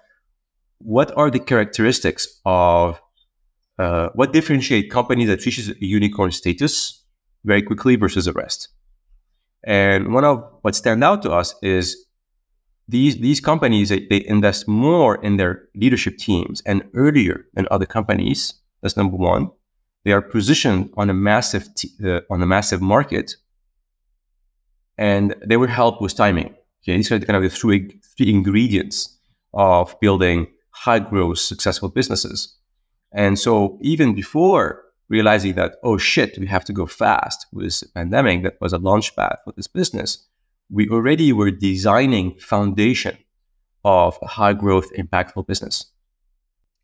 what 0.84 1.16
are 1.16 1.30
the 1.30 1.38
characteristics 1.38 2.40
of 2.44 3.00
uh, 3.78 4.10
what 4.14 4.32
differentiate 4.32 4.90
companies 4.90 5.28
that 5.28 5.44
reaches 5.44 5.70
a 5.70 5.74
unicorn 5.84 6.30
status 6.30 7.02
very 7.44 7.62
quickly 7.62 7.96
versus 7.96 8.26
the 8.26 8.32
rest. 8.32 8.68
And 9.64 10.12
one 10.12 10.24
of 10.24 10.44
what 10.62 10.74
stand 10.74 11.02
out 11.02 11.22
to 11.22 11.32
us 11.32 11.54
is 11.62 11.96
these 12.88 13.18
these 13.18 13.40
companies 13.40 13.88
they, 13.88 14.06
they 14.10 14.24
invest 14.26 14.68
more 14.68 15.22
in 15.24 15.36
their 15.36 15.68
leadership 15.74 16.18
teams 16.18 16.62
and 16.66 16.82
earlier 16.94 17.46
than 17.54 17.66
other 17.70 17.86
companies. 17.86 18.54
That's 18.82 18.96
number 18.96 19.16
one. 19.16 19.50
They 20.04 20.12
are 20.12 20.20
positioned 20.20 20.90
on 20.96 21.10
a 21.10 21.14
massive 21.14 21.72
t- 21.74 21.92
uh, 22.04 22.20
on 22.28 22.42
a 22.42 22.46
massive 22.46 22.82
market, 22.82 23.36
and 24.98 25.36
they 25.46 25.56
were 25.56 25.68
helped 25.68 26.02
with 26.02 26.16
timing. 26.16 26.54
Okay, 26.82 26.96
these 26.96 27.12
are 27.12 27.20
kind 27.20 27.36
of 27.36 27.42
the 27.44 27.50
three 27.50 28.00
three 28.16 28.30
ingredients 28.30 29.16
of 29.54 29.98
building 30.00 30.48
high 30.84 30.98
growth 30.98 31.38
successful 31.38 31.88
businesses. 31.88 32.56
And 33.12 33.38
so 33.38 33.78
even 33.82 34.14
before 34.14 34.82
realizing 35.08 35.54
that, 35.54 35.76
oh 35.84 35.98
shit, 35.98 36.38
we 36.38 36.46
have 36.46 36.64
to 36.64 36.72
go 36.72 36.86
fast 36.86 37.46
with 37.52 37.78
the 37.80 37.88
pandemic 37.94 38.42
that 38.42 38.60
was 38.60 38.72
a 38.72 38.78
launch 38.78 39.14
pad 39.14 39.36
for 39.44 39.52
this 39.56 39.68
business, 39.68 40.26
we 40.70 40.88
already 40.88 41.32
were 41.32 41.50
designing 41.50 42.34
foundation 42.38 43.16
of 43.84 44.18
a 44.22 44.26
high 44.26 44.54
growth, 44.54 44.92
impactful 44.94 45.46
business. 45.46 45.86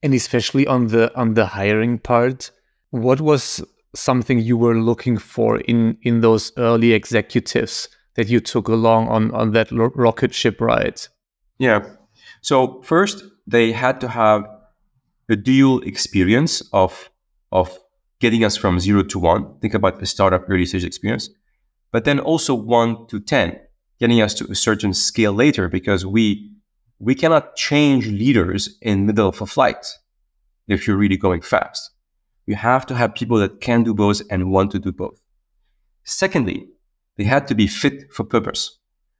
And 0.02 0.14
especially 0.14 0.66
on 0.66 0.88
the 0.88 1.04
on 1.16 1.34
the 1.34 1.46
hiring 1.46 1.98
part, 1.98 2.52
what 2.90 3.20
was 3.20 3.64
something 3.96 4.38
you 4.38 4.56
were 4.56 4.78
looking 4.78 5.18
for 5.18 5.58
in 5.58 5.98
in 6.02 6.20
those 6.20 6.52
early 6.56 6.92
executives 6.92 7.88
that 8.14 8.28
you 8.28 8.40
took 8.40 8.68
along 8.68 9.08
on 9.08 9.32
on 9.32 9.52
that 9.52 9.68
rocket 9.72 10.32
ship 10.34 10.60
ride? 10.60 11.00
Yeah. 11.58 11.80
So 12.42 12.82
first, 12.82 13.24
they 13.48 13.72
had 13.72 13.98
to 14.02 14.08
have 14.08 14.46
a 15.30 15.36
dual 15.36 15.80
experience 15.80 16.62
of 16.72 17.10
of 17.50 17.78
getting 18.20 18.44
us 18.44 18.56
from 18.56 18.78
zero 18.78 19.02
to 19.02 19.18
one. 19.18 19.58
Think 19.60 19.74
about 19.74 20.00
the 20.00 20.06
startup 20.06 20.44
early 20.50 20.66
stage 20.66 20.84
experience, 20.84 21.30
but 21.90 22.04
then 22.04 22.20
also 22.20 22.54
one 22.54 23.06
to 23.06 23.20
10, 23.20 23.58
getting 23.98 24.20
us 24.20 24.34
to 24.34 24.50
a 24.50 24.54
certain 24.54 24.92
scale 24.92 25.32
later 25.32 25.68
because 25.68 26.04
we, 26.04 26.52
we 26.98 27.14
cannot 27.14 27.56
change 27.56 28.06
leaders 28.08 28.76
in 28.82 29.06
middle 29.06 29.28
of 29.28 29.40
a 29.40 29.46
flight 29.46 29.86
if 30.66 30.86
you're 30.86 30.96
really 30.96 31.16
going 31.16 31.40
fast. 31.40 31.90
You 32.44 32.56
have 32.56 32.84
to 32.86 32.94
have 32.94 33.14
people 33.14 33.38
that 33.38 33.60
can 33.60 33.82
do 33.82 33.94
both 33.94 34.20
and 34.30 34.50
want 34.50 34.72
to 34.72 34.78
do 34.78 34.92
both. 34.92 35.20
Secondly, 36.04 36.68
they 37.16 37.24
had 37.24 37.46
to 37.46 37.54
be 37.54 37.66
fit 37.66 38.12
for 38.12 38.24
purpose, 38.24 38.78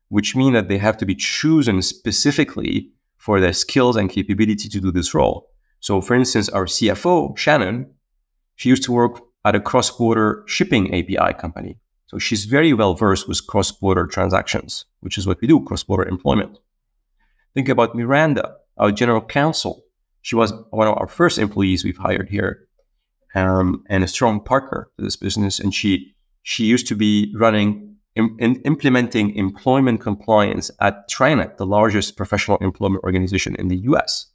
which 0.09 0.37
means 0.37 0.55
that 0.55 0.69
they 0.69 0.79
have 0.79 0.99
to 0.99 1.07
be 1.07 1.15
chosen 1.15 1.81
specifically 1.81 2.91
for 3.19 3.41
their 3.41 3.53
skills 3.53 3.97
and 3.97 4.11
capability 4.11 4.69
to 4.69 4.81
do 4.81 4.91
this 4.91 5.15
role. 5.15 5.51
So, 5.81 6.01
for 6.01 6.15
instance, 6.15 6.49
our 6.49 6.65
CFO, 6.65 7.37
Shannon, 7.37 7.93
she 8.57 8.69
used 8.69 8.83
to 8.85 8.93
work 8.93 9.21
at 9.45 9.55
a 9.55 9.61
cross 9.61 9.91
border 9.91 10.43
shipping 10.47 10.93
API 10.95 11.35
company. 11.39 11.79
So 12.07 12.19
she's 12.19 12.47
very 12.47 12.73
well 12.73 12.95
versed 12.95 13.29
with 13.29 13.47
cross 13.47 13.71
border 13.71 14.07
transactions, 14.07 14.87
which 15.01 15.19
is 15.19 15.27
what 15.27 15.41
we 15.41 15.49
do 15.49 15.63
cross 15.65 15.85
border 15.85 16.09
employment. 16.09 16.59
Think 17.55 17.69
about 17.69 17.95
Miranda, 17.95 18.57
our 18.79 18.91
general 18.91 19.21
counsel. 19.21 19.85
She 20.23 20.35
was 20.35 20.53
one 20.71 20.89
of 20.89 20.97
our 20.97 21.07
first 21.07 21.39
employees 21.39 21.85
we've 21.85 21.99
hired 21.99 22.29
here, 22.29 22.67
um, 23.35 23.85
and 23.89 24.03
a 24.03 24.09
strong 24.09 24.43
partner 24.43 24.89
to 24.97 25.05
this 25.05 25.17
business. 25.17 25.61
And 25.61 25.75
she 25.75 26.15
she 26.43 26.65
used 26.65 26.89
to 26.89 26.97
be 26.97 27.33
running 27.37 27.97
in, 28.19 28.37
in 28.39 28.57
implementing 28.63 29.35
employment 29.37 30.01
compliance 30.01 30.71
at 30.81 31.09
TriNet, 31.09 31.57
the 31.57 31.67
largest 31.67 32.17
professional 32.17 32.59
employment 32.59 33.05
organization 33.05 33.55
in 33.57 33.69
the 33.69 33.77
U.S. 33.91 34.27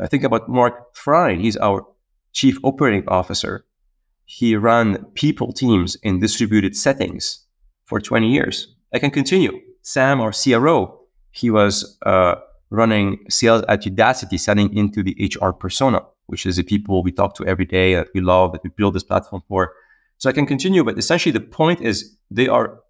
I 0.00 0.06
think 0.06 0.22
about 0.22 0.48
Mark 0.48 0.94
Frein. 0.94 1.40
He's 1.40 1.56
our 1.56 1.84
chief 2.32 2.58
operating 2.62 3.04
officer. 3.08 3.64
He 4.24 4.54
ran 4.56 5.04
people 5.14 5.52
teams 5.52 5.96
in 5.96 6.20
distributed 6.20 6.76
settings 6.76 7.44
for 7.84 8.00
20 8.00 8.32
years. 8.32 8.74
I 8.94 9.00
can 9.00 9.10
continue. 9.10 9.60
Sam, 9.82 10.20
our 10.20 10.32
CRO, 10.32 11.00
he 11.32 11.50
was 11.50 11.98
uh, 12.06 12.36
running 12.70 13.24
sales 13.28 13.64
at 13.68 13.82
Udacity, 13.82 14.38
selling 14.38 14.74
into 14.76 15.02
the 15.02 15.16
HR 15.18 15.50
persona, 15.50 16.02
which 16.26 16.46
is 16.46 16.56
the 16.56 16.62
people 16.62 17.02
we 17.02 17.10
talk 17.10 17.34
to 17.34 17.46
every 17.46 17.66
day 17.66 17.96
that 17.96 18.08
we 18.14 18.20
love, 18.20 18.52
that 18.52 18.62
we 18.62 18.70
build 18.70 18.94
this 18.94 19.02
platform 19.02 19.42
for. 19.48 19.72
So 20.18 20.30
I 20.30 20.32
can 20.32 20.46
continue, 20.46 20.84
but 20.84 20.96
essentially 20.98 21.32
the 21.32 21.40
point 21.40 21.80
is 21.80 22.16
they 22.30 22.46
are 22.46 22.81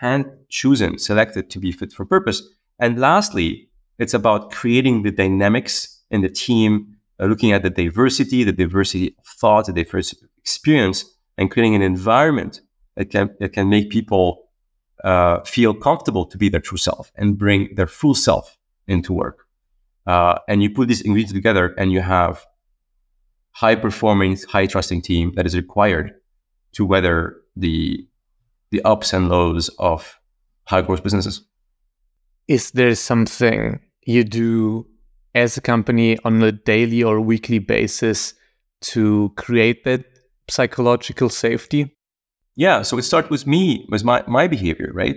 hand 0.00 0.26
chosen, 0.48 0.98
selected 0.98 1.50
to 1.50 1.58
be 1.58 1.72
fit 1.72 1.92
for 1.92 2.04
purpose. 2.04 2.42
And 2.78 2.98
lastly, 2.98 3.68
it's 3.98 4.14
about 4.14 4.52
creating 4.52 5.02
the 5.02 5.10
dynamics 5.10 6.02
in 6.10 6.20
the 6.20 6.28
team, 6.28 6.96
uh, 7.20 7.26
looking 7.26 7.52
at 7.52 7.62
the 7.62 7.70
diversity, 7.70 8.44
the 8.44 8.52
diversity 8.52 9.14
of 9.18 9.26
thought, 9.26 9.66
the 9.66 9.72
diversity 9.72 10.24
of 10.24 10.30
experience, 10.38 11.04
and 11.36 11.50
creating 11.50 11.74
an 11.74 11.82
environment 11.82 12.60
that 12.96 13.10
can 13.10 13.34
that 13.40 13.52
can 13.52 13.68
make 13.68 13.90
people 13.90 14.48
uh, 15.04 15.40
feel 15.42 15.74
comfortable 15.74 16.24
to 16.26 16.38
be 16.38 16.48
their 16.48 16.60
true 16.60 16.78
self 16.78 17.12
and 17.16 17.38
bring 17.38 17.74
their 17.74 17.86
full 17.86 18.14
self 18.14 18.56
into 18.86 19.12
work. 19.12 19.46
Uh, 20.06 20.38
and 20.48 20.62
you 20.62 20.70
put 20.70 20.88
these 20.88 21.02
ingredients 21.02 21.32
together, 21.32 21.74
and 21.76 21.92
you 21.92 22.00
have 22.00 22.46
high 23.50 23.74
performing, 23.74 24.38
high 24.48 24.66
trusting 24.66 25.02
team 25.02 25.32
that 25.34 25.44
is 25.44 25.56
required 25.56 26.14
to 26.72 26.86
weather 26.86 27.36
the 27.56 28.06
the 28.70 28.82
ups 28.82 29.12
and 29.12 29.28
lows 29.28 29.68
of 29.78 30.18
high 30.64 30.82
growth 30.82 31.02
businesses. 31.02 31.42
Is 32.46 32.70
there 32.72 32.94
something 32.94 33.80
you 34.06 34.24
do 34.24 34.86
as 35.34 35.56
a 35.56 35.60
company 35.60 36.18
on 36.24 36.42
a 36.42 36.52
daily 36.52 37.02
or 37.02 37.20
weekly 37.20 37.58
basis 37.58 38.34
to 38.80 39.32
create 39.36 39.84
that 39.84 40.04
psychological 40.48 41.28
safety? 41.28 41.94
Yeah, 42.56 42.82
so 42.82 42.98
it 42.98 43.02
starts 43.02 43.30
with 43.30 43.46
me, 43.46 43.86
with 43.90 44.04
my, 44.04 44.24
my 44.26 44.48
behavior, 44.48 44.90
right? 44.92 45.16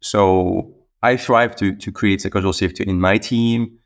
So 0.00 0.74
I 1.02 1.16
thrive 1.16 1.56
to, 1.56 1.74
to 1.76 1.92
create 1.92 2.20
psychological 2.20 2.52
safety 2.52 2.84
in 2.84 3.00
my 3.00 3.18
team. 3.18 3.78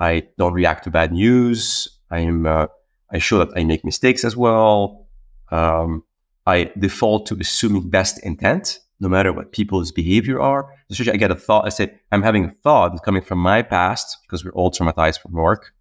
I 0.00 0.28
don't 0.38 0.52
react 0.52 0.84
to 0.84 0.90
bad 0.90 1.12
news. 1.12 1.88
I 2.10 2.20
am 2.20 2.46
uh, 2.46 2.66
I 3.10 3.18
show 3.18 3.38
that 3.38 3.48
I 3.56 3.64
make 3.64 3.84
mistakes 3.84 4.24
as 4.24 4.36
well. 4.36 5.06
Um, 5.50 6.04
I 6.46 6.70
default 6.78 7.26
to 7.26 7.36
assuming 7.40 7.90
best 7.90 8.24
intent, 8.24 8.78
no 9.00 9.08
matter 9.08 9.32
what 9.32 9.52
people's 9.52 9.92
behavior 9.92 10.40
are. 10.40 10.72
Especially, 10.90 11.12
I 11.12 11.16
get 11.16 11.30
a 11.30 11.34
thought. 11.34 11.66
I 11.66 11.70
say, 11.70 11.98
I'm 12.12 12.22
having 12.22 12.44
a 12.44 12.54
thought 12.62 13.02
coming 13.02 13.22
from 13.22 13.38
my 13.38 13.62
past 13.62 14.18
because 14.22 14.44
we're 14.44 14.52
all 14.52 14.70
traumatized 14.70 15.20
from 15.20 15.32
work. 15.32 15.72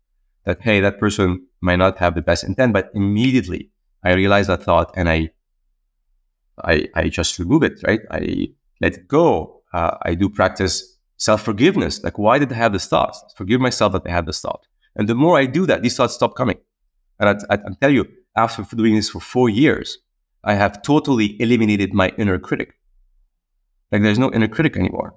That 0.45 0.61
hey, 0.61 0.79
that 0.81 0.99
person 0.99 1.47
might 1.61 1.77
not 1.77 1.97
have 1.99 2.15
the 2.15 2.21
best 2.21 2.43
intent, 2.43 2.73
but 2.73 2.91
immediately 2.93 3.71
I 4.03 4.13
realize 4.13 4.47
that 4.47 4.63
thought 4.63 4.91
and 4.95 5.09
I, 5.09 5.31
I, 6.63 6.87
I 6.93 7.09
just 7.09 7.39
remove 7.39 7.63
it. 7.63 7.79
Right? 7.85 8.01
I 8.11 8.49
let 8.81 8.93
it 8.93 9.07
go. 9.07 9.61
Uh, 9.73 9.97
I 10.03 10.13
do 10.15 10.29
practice 10.29 10.97
self 11.17 11.41
forgiveness. 11.41 12.03
Like, 12.03 12.17
why 12.17 12.39
did 12.39 12.51
I 12.51 12.55
have 12.55 12.73
this 12.73 12.87
thought? 12.87 13.15
Forgive 13.35 13.61
myself 13.61 13.93
that 13.93 14.07
I 14.07 14.11
had 14.11 14.25
this 14.25 14.41
thought. 14.41 14.65
And 14.95 15.09
the 15.09 15.15
more 15.15 15.37
I 15.37 15.45
do 15.45 15.65
that, 15.65 15.81
these 15.81 15.95
thoughts 15.95 16.13
stop 16.13 16.35
coming. 16.35 16.57
And 17.19 17.29
I, 17.29 17.53
I, 17.53 17.57
I 17.57 17.73
tell 17.81 17.91
you, 17.91 18.05
after 18.35 18.63
doing 18.75 18.95
this 18.95 19.09
for 19.09 19.19
four 19.19 19.49
years, 19.49 19.97
I 20.45 20.53
have 20.53 20.81
totally 20.81 21.35
eliminated 21.41 21.93
my 21.93 22.13
inner 22.17 22.39
critic. 22.39 22.75
Like 23.91 24.03
there's 24.03 24.19
no 24.19 24.31
inner 24.31 24.47
critic 24.47 24.77
anymore. 24.77 25.15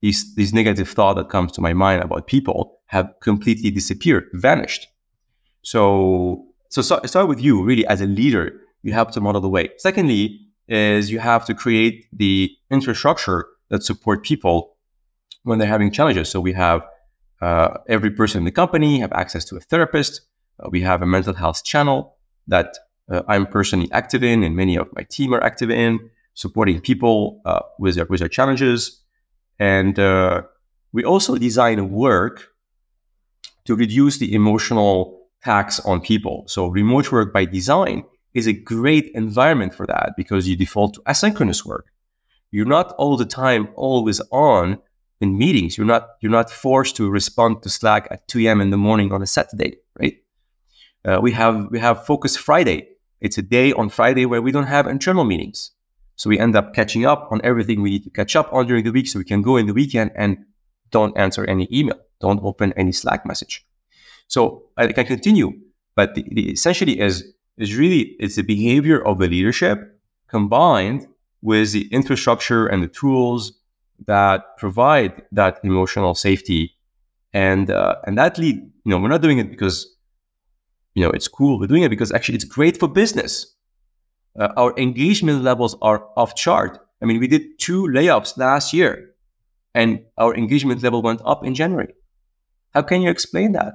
These, 0.00 0.34
these 0.34 0.54
negative 0.54 0.88
thought 0.88 1.14
that 1.16 1.28
comes 1.28 1.52
to 1.52 1.60
my 1.60 1.72
mind 1.72 2.02
about 2.02 2.26
people 2.26 2.80
have 2.86 3.12
completely 3.20 3.70
disappeared, 3.70 4.28
vanished. 4.32 4.88
So, 5.62 6.46
so 6.70 6.82
start 6.82 7.28
with 7.28 7.40
you 7.40 7.62
really 7.62 7.86
as 7.86 8.00
a 8.00 8.06
leader. 8.06 8.60
You 8.82 8.92
have 8.92 9.10
to 9.12 9.20
model 9.20 9.40
the 9.40 9.48
way. 9.48 9.70
Secondly, 9.76 10.40
is 10.68 11.10
you 11.10 11.18
have 11.18 11.44
to 11.46 11.54
create 11.54 12.06
the 12.12 12.50
infrastructure 12.70 13.46
that 13.70 13.82
support 13.82 14.22
people 14.22 14.76
when 15.42 15.58
they're 15.58 15.68
having 15.68 15.90
challenges. 15.90 16.28
So 16.28 16.40
we 16.40 16.52
have 16.52 16.82
uh, 17.40 17.78
every 17.88 18.10
person 18.10 18.38
in 18.40 18.44
the 18.44 18.52
company 18.52 19.00
have 19.00 19.12
access 19.12 19.44
to 19.46 19.56
a 19.56 19.60
therapist. 19.60 20.22
Uh, 20.60 20.68
we 20.70 20.80
have 20.82 21.02
a 21.02 21.06
mental 21.06 21.34
health 21.34 21.64
channel 21.64 22.16
that 22.46 22.76
uh, 23.10 23.22
I'm 23.28 23.46
personally 23.46 23.90
active 23.92 24.22
in, 24.22 24.42
and 24.44 24.54
many 24.54 24.76
of 24.76 24.88
my 24.94 25.02
team 25.02 25.34
are 25.34 25.42
active 25.42 25.70
in, 25.70 26.10
supporting 26.34 26.80
people 26.80 27.40
uh, 27.44 27.60
with 27.78 27.96
their 27.96 28.06
with 28.06 28.20
their 28.20 28.28
challenges. 28.28 29.02
And 29.58 29.98
uh, 29.98 30.42
we 30.92 31.04
also 31.04 31.36
design 31.36 31.90
work 31.90 32.48
to 33.64 33.74
reduce 33.74 34.18
the 34.18 34.34
emotional 34.34 35.28
tax 35.42 35.80
on 35.80 36.00
people. 36.00 36.44
So 36.46 36.68
remote 36.68 37.10
work 37.12 37.32
by 37.32 37.44
design 37.44 38.04
is 38.34 38.46
a 38.46 38.52
great 38.52 39.10
environment 39.14 39.74
for 39.74 39.86
that 39.86 40.14
because 40.16 40.48
you 40.48 40.56
default 40.56 40.94
to 40.94 41.00
asynchronous 41.02 41.64
work. 41.64 41.86
You're 42.50 42.66
not 42.66 42.92
all 42.92 43.16
the 43.16 43.26
time 43.26 43.68
always 43.74 44.20
on 44.30 44.78
in 45.20 45.36
meetings. 45.36 45.76
You're 45.76 45.86
not 45.86 46.08
you're 46.20 46.32
not 46.32 46.50
forced 46.50 46.96
to 46.96 47.10
respond 47.10 47.62
to 47.62 47.68
Slack 47.68 48.08
at 48.10 48.26
2 48.28 48.40
a.m. 48.40 48.60
in 48.60 48.70
the 48.70 48.76
morning 48.76 49.12
on 49.12 49.22
a 49.22 49.26
Saturday, 49.26 49.78
right? 49.98 50.16
Uh, 51.04 51.18
we 51.20 51.32
have 51.32 51.68
we 51.70 51.78
have 51.78 52.06
Focus 52.06 52.36
Friday. 52.36 52.88
It's 53.20 53.38
a 53.38 53.42
day 53.42 53.72
on 53.72 53.88
Friday 53.88 54.26
where 54.26 54.42
we 54.42 54.52
don't 54.52 54.66
have 54.66 54.86
internal 54.86 55.24
meetings, 55.24 55.72
so 56.16 56.30
we 56.30 56.38
end 56.38 56.56
up 56.56 56.74
catching 56.74 57.04
up 57.04 57.28
on 57.30 57.40
everything 57.44 57.82
we 57.82 57.90
need 57.90 58.04
to 58.04 58.10
catch 58.10 58.36
up 58.36 58.52
on 58.52 58.66
during 58.66 58.84
the 58.84 58.92
week, 58.92 59.08
so 59.08 59.18
we 59.18 59.24
can 59.24 59.42
go 59.42 59.56
in 59.56 59.66
the 59.66 59.74
weekend 59.74 60.12
and 60.14 60.44
don't 60.90 61.16
answer 61.18 61.44
any 61.44 61.68
email, 61.72 61.98
don't 62.20 62.42
open 62.42 62.72
any 62.76 62.92
Slack 62.92 63.26
message. 63.26 63.66
So 64.28 64.64
I 64.76 64.92
can 64.92 65.06
continue, 65.06 65.52
but 65.94 66.14
the, 66.14 66.24
the 66.30 66.50
essentially 66.50 67.00
is 67.00 67.24
is 67.56 67.76
really 67.76 68.16
it's 68.20 68.36
the 68.36 68.42
behavior 68.42 69.04
of 69.04 69.18
the 69.18 69.28
leadership 69.28 70.00
combined 70.28 71.06
with 71.42 71.72
the 71.72 71.88
infrastructure 71.88 72.66
and 72.66 72.82
the 72.82 72.88
tools 72.88 73.52
that 74.06 74.56
provide 74.56 75.22
that 75.32 75.58
emotional 75.64 76.14
safety 76.14 76.74
and 77.32 77.70
uh, 77.70 77.96
and 78.06 78.16
that 78.16 78.38
lead 78.38 78.56
you 78.56 78.90
know 78.90 78.98
we're 78.98 79.08
not 79.08 79.22
doing 79.22 79.38
it 79.38 79.50
because 79.50 79.96
you 80.98 81.04
know, 81.04 81.10
it's 81.10 81.28
cool. 81.28 81.60
We're 81.60 81.68
doing 81.68 81.84
it 81.84 81.90
because 81.90 82.10
actually 82.10 82.34
it's 82.34 82.44
great 82.44 82.76
for 82.76 82.88
business. 82.88 83.54
Uh, 84.36 84.48
our 84.56 84.76
engagement 84.76 85.44
levels 85.44 85.76
are 85.80 86.08
off 86.16 86.34
chart. 86.34 86.80
I 87.00 87.06
mean, 87.06 87.20
we 87.20 87.28
did 87.28 87.58
two 87.60 87.84
layoffs 87.84 88.36
last 88.36 88.72
year 88.72 89.14
and 89.74 90.00
our 90.16 90.34
engagement 90.34 90.82
level 90.82 91.00
went 91.00 91.20
up 91.24 91.44
in 91.44 91.54
January. 91.54 91.94
How 92.74 92.82
can 92.82 93.00
you 93.00 93.10
explain 93.10 93.52
that? 93.52 93.74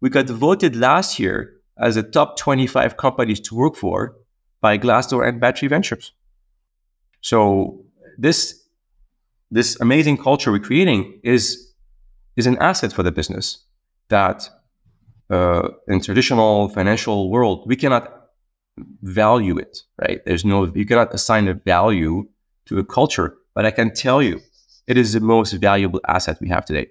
We 0.00 0.10
got 0.10 0.26
voted 0.26 0.74
last 0.74 1.20
year 1.20 1.54
as 1.78 1.96
a 1.96 2.02
top 2.02 2.36
25 2.36 2.96
companies 2.96 3.38
to 3.40 3.54
work 3.54 3.76
for 3.76 4.16
by 4.60 4.78
Glassdoor 4.78 5.28
and 5.28 5.40
Battery 5.40 5.68
Ventures. 5.68 6.12
So 7.20 7.84
this 8.18 8.64
this 9.50 9.80
amazing 9.80 10.18
culture 10.18 10.50
we're 10.50 10.58
creating 10.58 11.20
is 11.22 11.72
is 12.36 12.46
an 12.46 12.58
asset 12.58 12.92
for 12.92 13.04
the 13.04 13.12
business 13.12 13.64
that 14.08 14.50
uh, 15.30 15.68
in 15.88 16.00
traditional 16.00 16.68
financial 16.68 17.30
world, 17.30 17.64
we 17.66 17.76
cannot 17.76 18.12
value 19.02 19.58
it, 19.58 19.78
right? 20.00 20.20
There's 20.24 20.44
no, 20.44 20.66
you 20.66 20.86
cannot 20.86 21.14
assign 21.14 21.48
a 21.48 21.54
value 21.54 22.28
to 22.66 22.78
a 22.78 22.84
culture, 22.84 23.36
but 23.54 23.66
I 23.66 23.70
can 23.70 23.92
tell 23.92 24.22
you 24.22 24.40
it 24.86 24.96
is 24.96 25.12
the 25.12 25.20
most 25.20 25.52
valuable 25.52 26.00
asset 26.06 26.38
we 26.40 26.48
have 26.48 26.64
today. 26.64 26.88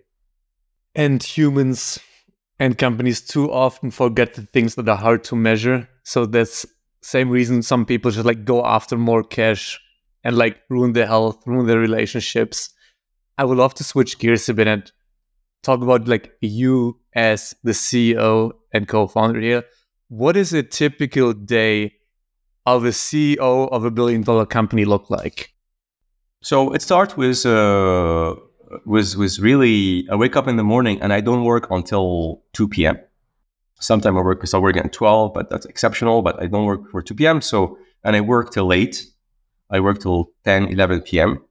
And 0.95 1.21
humans 1.21 1.99
and 2.59 2.77
companies 2.77 3.21
too 3.21 3.51
often 3.51 3.91
forget 3.91 4.33
the 4.33 4.43
things 4.43 4.75
that 4.75 4.89
are 4.89 4.97
hard 4.97 5.23
to 5.25 5.35
measure. 5.35 5.87
So 6.03 6.25
that's 6.25 6.65
same 7.01 7.29
reason 7.29 7.61
some 7.61 7.85
people 7.85 8.11
just 8.11 8.25
like 8.25 8.45
go 8.45 8.65
after 8.65 8.97
more 8.97 9.23
cash 9.23 9.79
and 10.23 10.35
like 10.35 10.57
ruin 10.69 10.93
their 10.93 11.05
health, 11.05 11.41
ruin 11.45 11.67
their 11.67 11.79
relationships. 11.79 12.69
I 13.37 13.45
would 13.45 13.57
love 13.57 13.75
to 13.75 13.83
switch 13.83 14.17
gears 14.17 14.49
a 14.49 14.53
bit 14.53 14.67
and 14.67 14.91
talk 15.63 15.81
about 15.81 16.07
like 16.07 16.31
you 16.41 16.99
as 17.17 17.55
the 17.63 17.71
CEO 17.71 18.51
and 18.71 18.87
co-founder 18.87 19.41
here. 19.41 19.63
What 20.07 20.37
is 20.37 20.53
a 20.53 20.63
typical 20.63 21.33
day 21.33 21.95
of 22.65 22.85
a 22.85 22.89
CEO 22.89 23.69
of 23.71 23.83
a 23.83 23.91
billion 23.91 24.21
dollar 24.21 24.45
company 24.45 24.85
look 24.85 25.09
like? 25.09 25.51
So 26.41 26.71
it 26.73 26.81
starts 26.81 27.17
with 27.17 27.45
uh, 27.45 28.35
with 28.85 29.17
with 29.17 29.39
really 29.39 30.07
I 30.09 30.15
wake 30.15 30.37
up 30.37 30.47
in 30.47 30.55
the 30.55 30.63
morning 30.63 31.01
and 31.01 31.11
I 31.11 31.19
don't 31.19 31.43
work 31.43 31.67
until 31.71 32.43
two 32.53 32.69
p.m. 32.69 32.97
Sometimes 33.79 34.15
I 34.15 34.21
work 34.21 34.45
start 34.47 34.63
working 34.63 34.83
at 34.83 34.93
twelve, 34.93 35.33
but 35.33 35.49
that's 35.49 35.65
exceptional. 35.65 36.21
But 36.21 36.41
I 36.41 36.45
don't 36.45 36.65
work 36.65 36.89
for 36.91 37.01
two 37.01 37.15
p.m. 37.15 37.41
So 37.41 37.77
and 38.03 38.15
I 38.15 38.21
work 38.21 38.53
till 38.53 38.67
late. 38.67 39.05
I 39.69 39.81
work 39.81 39.99
till 39.99 40.31
10, 40.45 40.69
11 40.69 41.01
p.m 41.01 41.43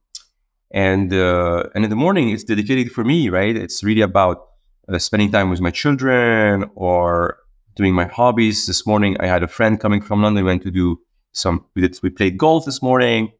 and 0.71 1.13
uh, 1.13 1.63
and 1.73 1.83
in 1.83 1.89
the 1.89 1.95
morning 1.95 2.29
it's 2.29 2.43
dedicated 2.43 2.91
for 2.91 3.03
me 3.03 3.29
right 3.29 3.55
it's 3.55 3.83
really 3.83 4.01
about 4.01 4.47
uh, 4.91 4.97
spending 4.99 5.31
time 5.31 5.49
with 5.49 5.61
my 5.61 5.71
children 5.71 6.69
or 6.75 7.37
doing 7.75 7.93
my 7.93 8.05
hobbies. 8.05 8.65
This 8.65 8.85
morning, 8.85 9.17
I 9.19 9.27
had 9.27 9.43
a 9.43 9.47
friend 9.47 9.79
coming 9.79 10.01
from 10.01 10.21
London. 10.21 10.43
We 10.43 10.49
went 10.49 10.63
to 10.63 10.71
do 10.71 10.99
some. 11.31 11.65
We 11.75 11.81
did. 11.81 11.99
We 12.01 12.09
played 12.09 12.37
golf 12.37 12.65
this 12.65 12.81
morning, 12.81 13.31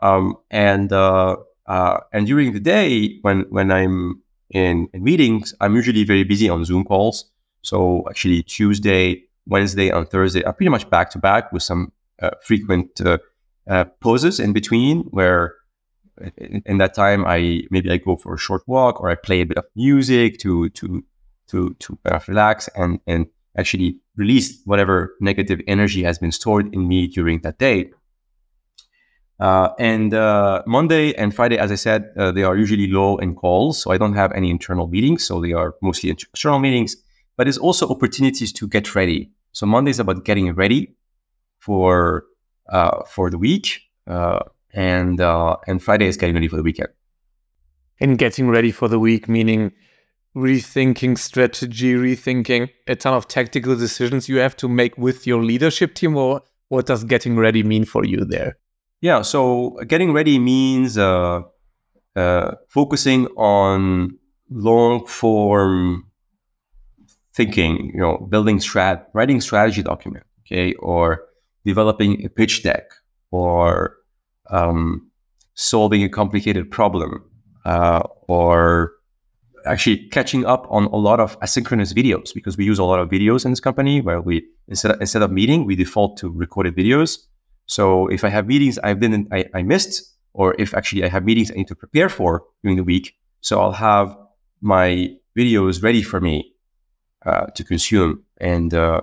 um, 0.00 0.36
and 0.50 0.92
uh, 0.92 1.36
uh, 1.66 2.00
and 2.12 2.26
during 2.26 2.52
the 2.52 2.60
day 2.60 3.18
when 3.22 3.46
when 3.50 3.70
I'm 3.70 4.22
in, 4.50 4.88
in 4.92 5.02
meetings, 5.02 5.54
I'm 5.60 5.74
usually 5.74 6.04
very 6.04 6.24
busy 6.24 6.48
on 6.48 6.64
Zoom 6.64 6.84
calls. 6.84 7.30
So 7.62 8.04
actually, 8.08 8.42
Tuesday, 8.42 9.24
Wednesday, 9.46 9.88
and 9.88 10.08
Thursday 10.08 10.42
are 10.44 10.52
pretty 10.52 10.70
much 10.70 10.88
back 10.90 11.10
to 11.10 11.18
back 11.18 11.52
with 11.52 11.62
some 11.62 11.92
uh, 12.20 12.30
frequent 12.42 13.00
uh, 13.00 13.18
uh, 13.68 13.84
pauses 14.00 14.40
in 14.40 14.52
between 14.52 15.02
where 15.10 15.54
in, 16.36 16.62
in, 16.66 16.78
that 16.78 16.94
time 16.94 17.24
I 17.26 17.62
maybe 17.70 17.90
I 17.90 17.96
go 17.96 18.16
for 18.16 18.34
a 18.34 18.38
short 18.38 18.62
walk 18.66 19.00
or 19.00 19.10
I 19.10 19.14
play 19.14 19.40
a 19.40 19.46
bit 19.46 19.58
of 19.58 19.64
music 19.74 20.38
to 20.40 20.68
to 20.70 21.04
to 21.48 21.74
to 21.78 21.98
relax 22.28 22.68
and 22.74 23.00
and 23.06 23.26
actually 23.56 23.98
release 24.16 24.62
whatever 24.64 25.14
negative 25.20 25.60
energy 25.66 26.02
has 26.02 26.18
been 26.18 26.32
stored 26.32 26.72
in 26.74 26.88
me 26.88 27.06
during 27.06 27.40
that 27.40 27.58
day. 27.58 27.90
Uh, 29.40 29.70
and 29.78 30.14
uh, 30.14 30.62
Monday 30.66 31.12
and 31.14 31.34
Friday, 31.34 31.58
as 31.58 31.72
I 31.72 31.74
said, 31.74 32.10
uh, 32.16 32.30
they 32.30 32.44
are 32.44 32.56
usually 32.56 32.86
low 32.86 33.16
in 33.16 33.34
calls, 33.34 33.82
so 33.82 33.90
I 33.90 33.98
don't 33.98 34.14
have 34.14 34.30
any 34.32 34.50
internal 34.50 34.86
meetings, 34.86 35.26
so 35.26 35.40
they 35.40 35.52
are 35.52 35.74
mostly 35.82 36.10
external 36.10 36.60
meetings. 36.60 36.96
But 37.36 37.48
it's 37.48 37.58
also 37.58 37.88
opportunities 37.88 38.52
to 38.52 38.68
get 38.68 38.94
ready. 38.94 39.32
So 39.52 39.66
Monday 39.66 39.90
is 39.90 39.98
about 39.98 40.24
getting 40.24 40.54
ready 40.54 40.94
for 41.58 42.24
uh, 42.68 43.02
for 43.08 43.30
the 43.30 43.38
week, 43.38 43.80
uh, 44.06 44.40
and 44.72 45.20
uh, 45.20 45.56
and 45.66 45.82
Friday 45.82 46.06
is 46.06 46.16
getting 46.16 46.34
ready 46.34 46.48
for 46.48 46.56
the 46.56 46.62
weekend. 46.62 46.88
And 48.00 48.18
getting 48.18 48.48
ready 48.48 48.72
for 48.72 48.88
the 48.88 48.98
week, 48.98 49.28
meaning 49.28 49.72
rethinking 50.36 51.18
strategy, 51.18 51.94
rethinking 51.94 52.70
a 52.86 52.96
ton 52.96 53.14
of 53.14 53.28
tactical 53.28 53.76
decisions 53.76 54.28
you 54.28 54.38
have 54.38 54.56
to 54.56 54.68
make 54.68 54.96
with 54.96 55.26
your 55.26 55.42
leadership 55.42 55.94
team, 55.94 56.16
or 56.16 56.42
what 56.68 56.86
does 56.86 57.04
getting 57.04 57.36
ready 57.36 57.62
mean 57.62 57.84
for 57.84 58.04
you 58.04 58.24
there? 58.24 58.56
Yeah, 59.00 59.22
so 59.22 59.78
getting 59.86 60.12
ready 60.12 60.38
means 60.38 60.96
uh, 60.96 61.42
uh, 62.16 62.52
focusing 62.68 63.26
on 63.36 64.18
long 64.50 65.06
form 65.06 66.06
thinking, 67.34 67.90
you 67.94 68.00
know, 68.00 68.26
building 68.30 68.58
strat, 68.58 69.06
writing 69.14 69.40
strategy 69.40 69.82
document, 69.82 70.24
okay, 70.40 70.74
or 70.74 71.24
developing 71.64 72.24
a 72.24 72.28
pitch 72.28 72.62
deck, 72.62 72.84
or 73.30 73.96
um, 74.52 75.10
solving 75.54 76.04
a 76.04 76.08
complicated 76.08 76.70
problem, 76.70 77.24
uh, 77.64 78.02
or 78.28 78.92
actually 79.66 80.08
catching 80.08 80.44
up 80.44 80.66
on 80.70 80.84
a 80.86 80.96
lot 80.96 81.20
of 81.20 81.38
asynchronous 81.40 81.92
videos 81.92 82.34
because 82.34 82.56
we 82.56 82.64
use 82.64 82.78
a 82.78 82.84
lot 82.84 82.98
of 82.98 83.08
videos 83.08 83.44
in 83.44 83.52
this 83.52 83.60
company 83.60 84.00
where 84.00 84.20
we 84.20 84.44
instead 84.68 84.90
of, 84.92 85.00
instead 85.00 85.22
of 85.22 85.30
meeting 85.30 85.64
we 85.64 85.76
default 85.76 86.16
to 86.18 86.28
recorded 86.30 86.74
videos. 86.76 87.18
So 87.66 88.08
if 88.08 88.24
i 88.24 88.28
have 88.28 88.48
meetings 88.48 88.76
i 88.82 88.92
didn't 88.92 89.28
I, 89.32 89.44
I 89.54 89.62
missed 89.62 90.16
or 90.32 90.56
if 90.58 90.74
actually 90.74 91.04
i 91.04 91.08
have 91.08 91.24
meetings 91.24 91.52
i 91.52 91.54
need 91.54 91.68
to 91.68 91.76
prepare 91.76 92.08
for 92.08 92.42
during 92.64 92.76
the 92.76 92.82
week 92.82 93.14
so 93.40 93.60
i'll 93.60 93.78
have 93.92 94.16
my 94.60 95.14
videos 95.38 95.82
ready 95.82 96.02
for 96.02 96.20
me 96.20 96.52
uh, 97.26 97.46
to 97.54 97.64
consume. 97.64 98.24
And 98.38 98.74
uh, 98.74 99.02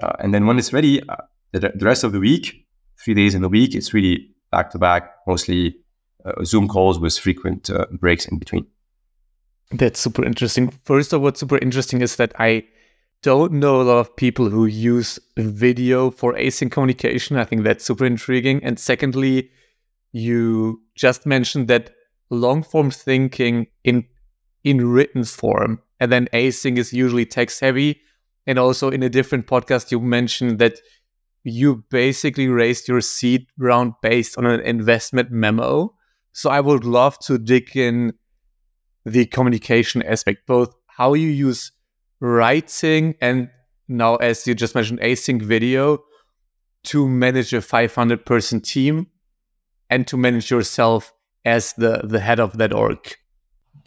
uh, 0.00 0.12
and 0.20 0.32
then 0.32 0.46
when 0.46 0.58
it's 0.58 0.72
ready 0.72 1.02
uh, 1.08 1.16
the, 1.52 1.72
the 1.74 1.84
rest 1.84 2.04
of 2.04 2.12
the 2.12 2.20
week 2.20 2.66
three 3.02 3.14
days 3.14 3.34
in 3.34 3.42
the 3.42 3.48
week 3.48 3.74
it's 3.74 3.92
really 3.92 4.30
back 4.50 4.70
to 4.70 4.78
back 4.78 5.14
mostly 5.26 5.76
uh, 6.24 6.44
zoom 6.44 6.68
calls 6.68 6.98
with 6.98 7.18
frequent 7.18 7.70
uh, 7.70 7.86
breaks 7.92 8.26
in 8.26 8.38
between 8.38 8.66
that's 9.70 10.00
super 10.00 10.24
interesting. 10.24 10.70
First 10.84 11.12
of 11.12 11.20
all, 11.20 11.24
what's 11.24 11.40
super 11.40 11.58
interesting 11.58 12.00
is 12.00 12.16
that 12.16 12.32
I 12.38 12.64
don't 13.22 13.52
know 13.52 13.80
a 13.80 13.82
lot 13.82 13.98
of 13.98 14.16
people 14.16 14.48
who 14.48 14.66
use 14.66 15.18
video 15.36 16.10
for 16.10 16.34
async 16.34 16.70
communication. 16.70 17.36
I 17.36 17.44
think 17.44 17.64
that's 17.64 17.84
super 17.84 18.06
intriguing. 18.06 18.62
And 18.64 18.78
secondly, 18.78 19.50
you 20.12 20.80
just 20.94 21.26
mentioned 21.26 21.68
that 21.68 21.90
long 22.30 22.62
form 22.62 22.90
thinking 22.90 23.66
in 23.84 24.04
in 24.64 24.90
written 24.90 25.24
form 25.24 25.80
and 26.00 26.10
then 26.12 26.28
async 26.34 26.76
is 26.76 26.92
usually 26.92 27.24
text 27.24 27.60
heavy 27.60 28.00
and 28.46 28.58
also 28.58 28.90
in 28.90 29.02
a 29.02 29.08
different 29.08 29.46
podcast 29.46 29.90
you 29.90 30.00
mentioned 30.00 30.58
that 30.58 30.78
you 31.44 31.84
basically 31.90 32.48
raised 32.48 32.88
your 32.88 33.00
seed 33.00 33.46
round 33.58 33.94
based 34.02 34.36
on 34.36 34.44
an 34.44 34.60
investment 34.60 35.30
memo 35.30 35.94
so 36.32 36.50
i 36.50 36.60
would 36.60 36.84
love 36.84 37.18
to 37.18 37.38
dig 37.38 37.76
in 37.76 38.12
the 39.08 39.26
communication 39.26 40.02
aspect, 40.02 40.46
both 40.46 40.74
how 40.86 41.14
you 41.14 41.28
use 41.28 41.72
writing 42.20 43.14
and 43.20 43.48
now, 43.90 44.16
as 44.16 44.46
you 44.46 44.54
just 44.54 44.74
mentioned, 44.74 45.00
async 45.00 45.40
video 45.40 46.04
to 46.84 47.08
manage 47.08 47.54
a 47.54 47.62
500 47.62 48.26
person 48.26 48.60
team 48.60 49.06
and 49.88 50.06
to 50.06 50.18
manage 50.18 50.50
yourself 50.50 51.12
as 51.46 51.72
the, 51.74 52.02
the 52.04 52.20
head 52.20 52.38
of 52.38 52.58
that 52.58 52.74
org? 52.74 52.98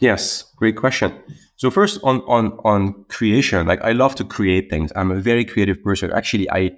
Yes, 0.00 0.44
great 0.56 0.76
question. 0.76 1.16
So 1.54 1.70
first 1.70 2.00
on 2.02 2.22
on 2.22 2.58
on 2.64 3.04
creation, 3.04 3.68
like 3.68 3.80
I 3.82 3.92
love 3.92 4.16
to 4.16 4.24
create 4.24 4.68
things. 4.68 4.90
I'm 4.96 5.12
a 5.12 5.20
very 5.20 5.44
creative 5.44 5.80
person. 5.84 6.10
Actually, 6.10 6.50
I 6.50 6.72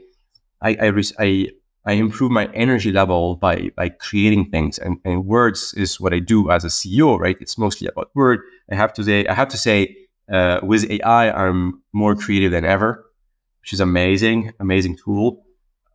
I 0.64 0.70
I, 0.80 1.02
I 1.18 1.48
I 1.86 1.92
improve 1.92 2.30
my 2.30 2.46
energy 2.54 2.90
level 2.90 3.36
by 3.36 3.70
by 3.76 3.90
creating 3.90 4.50
things. 4.50 4.78
And, 4.78 4.98
and 5.04 5.26
words 5.26 5.74
is 5.76 6.00
what 6.00 6.14
I 6.14 6.18
do 6.18 6.50
as 6.50 6.64
a 6.64 6.68
CEO, 6.68 7.18
right? 7.18 7.36
It's 7.40 7.58
mostly 7.58 7.88
about 7.88 8.10
word. 8.14 8.40
I 8.70 8.74
have 8.74 8.92
to 8.94 9.04
say, 9.04 9.26
I 9.26 9.34
have 9.34 9.48
to 9.48 9.58
say, 9.58 9.96
uh, 10.32 10.60
with 10.62 10.90
AI, 10.90 11.30
I'm 11.30 11.82
more 11.92 12.14
creative 12.14 12.52
than 12.52 12.64
ever, 12.64 13.04
which 13.60 13.74
is 13.74 13.80
amazing, 13.80 14.52
amazing 14.58 14.96
tool. 14.96 15.44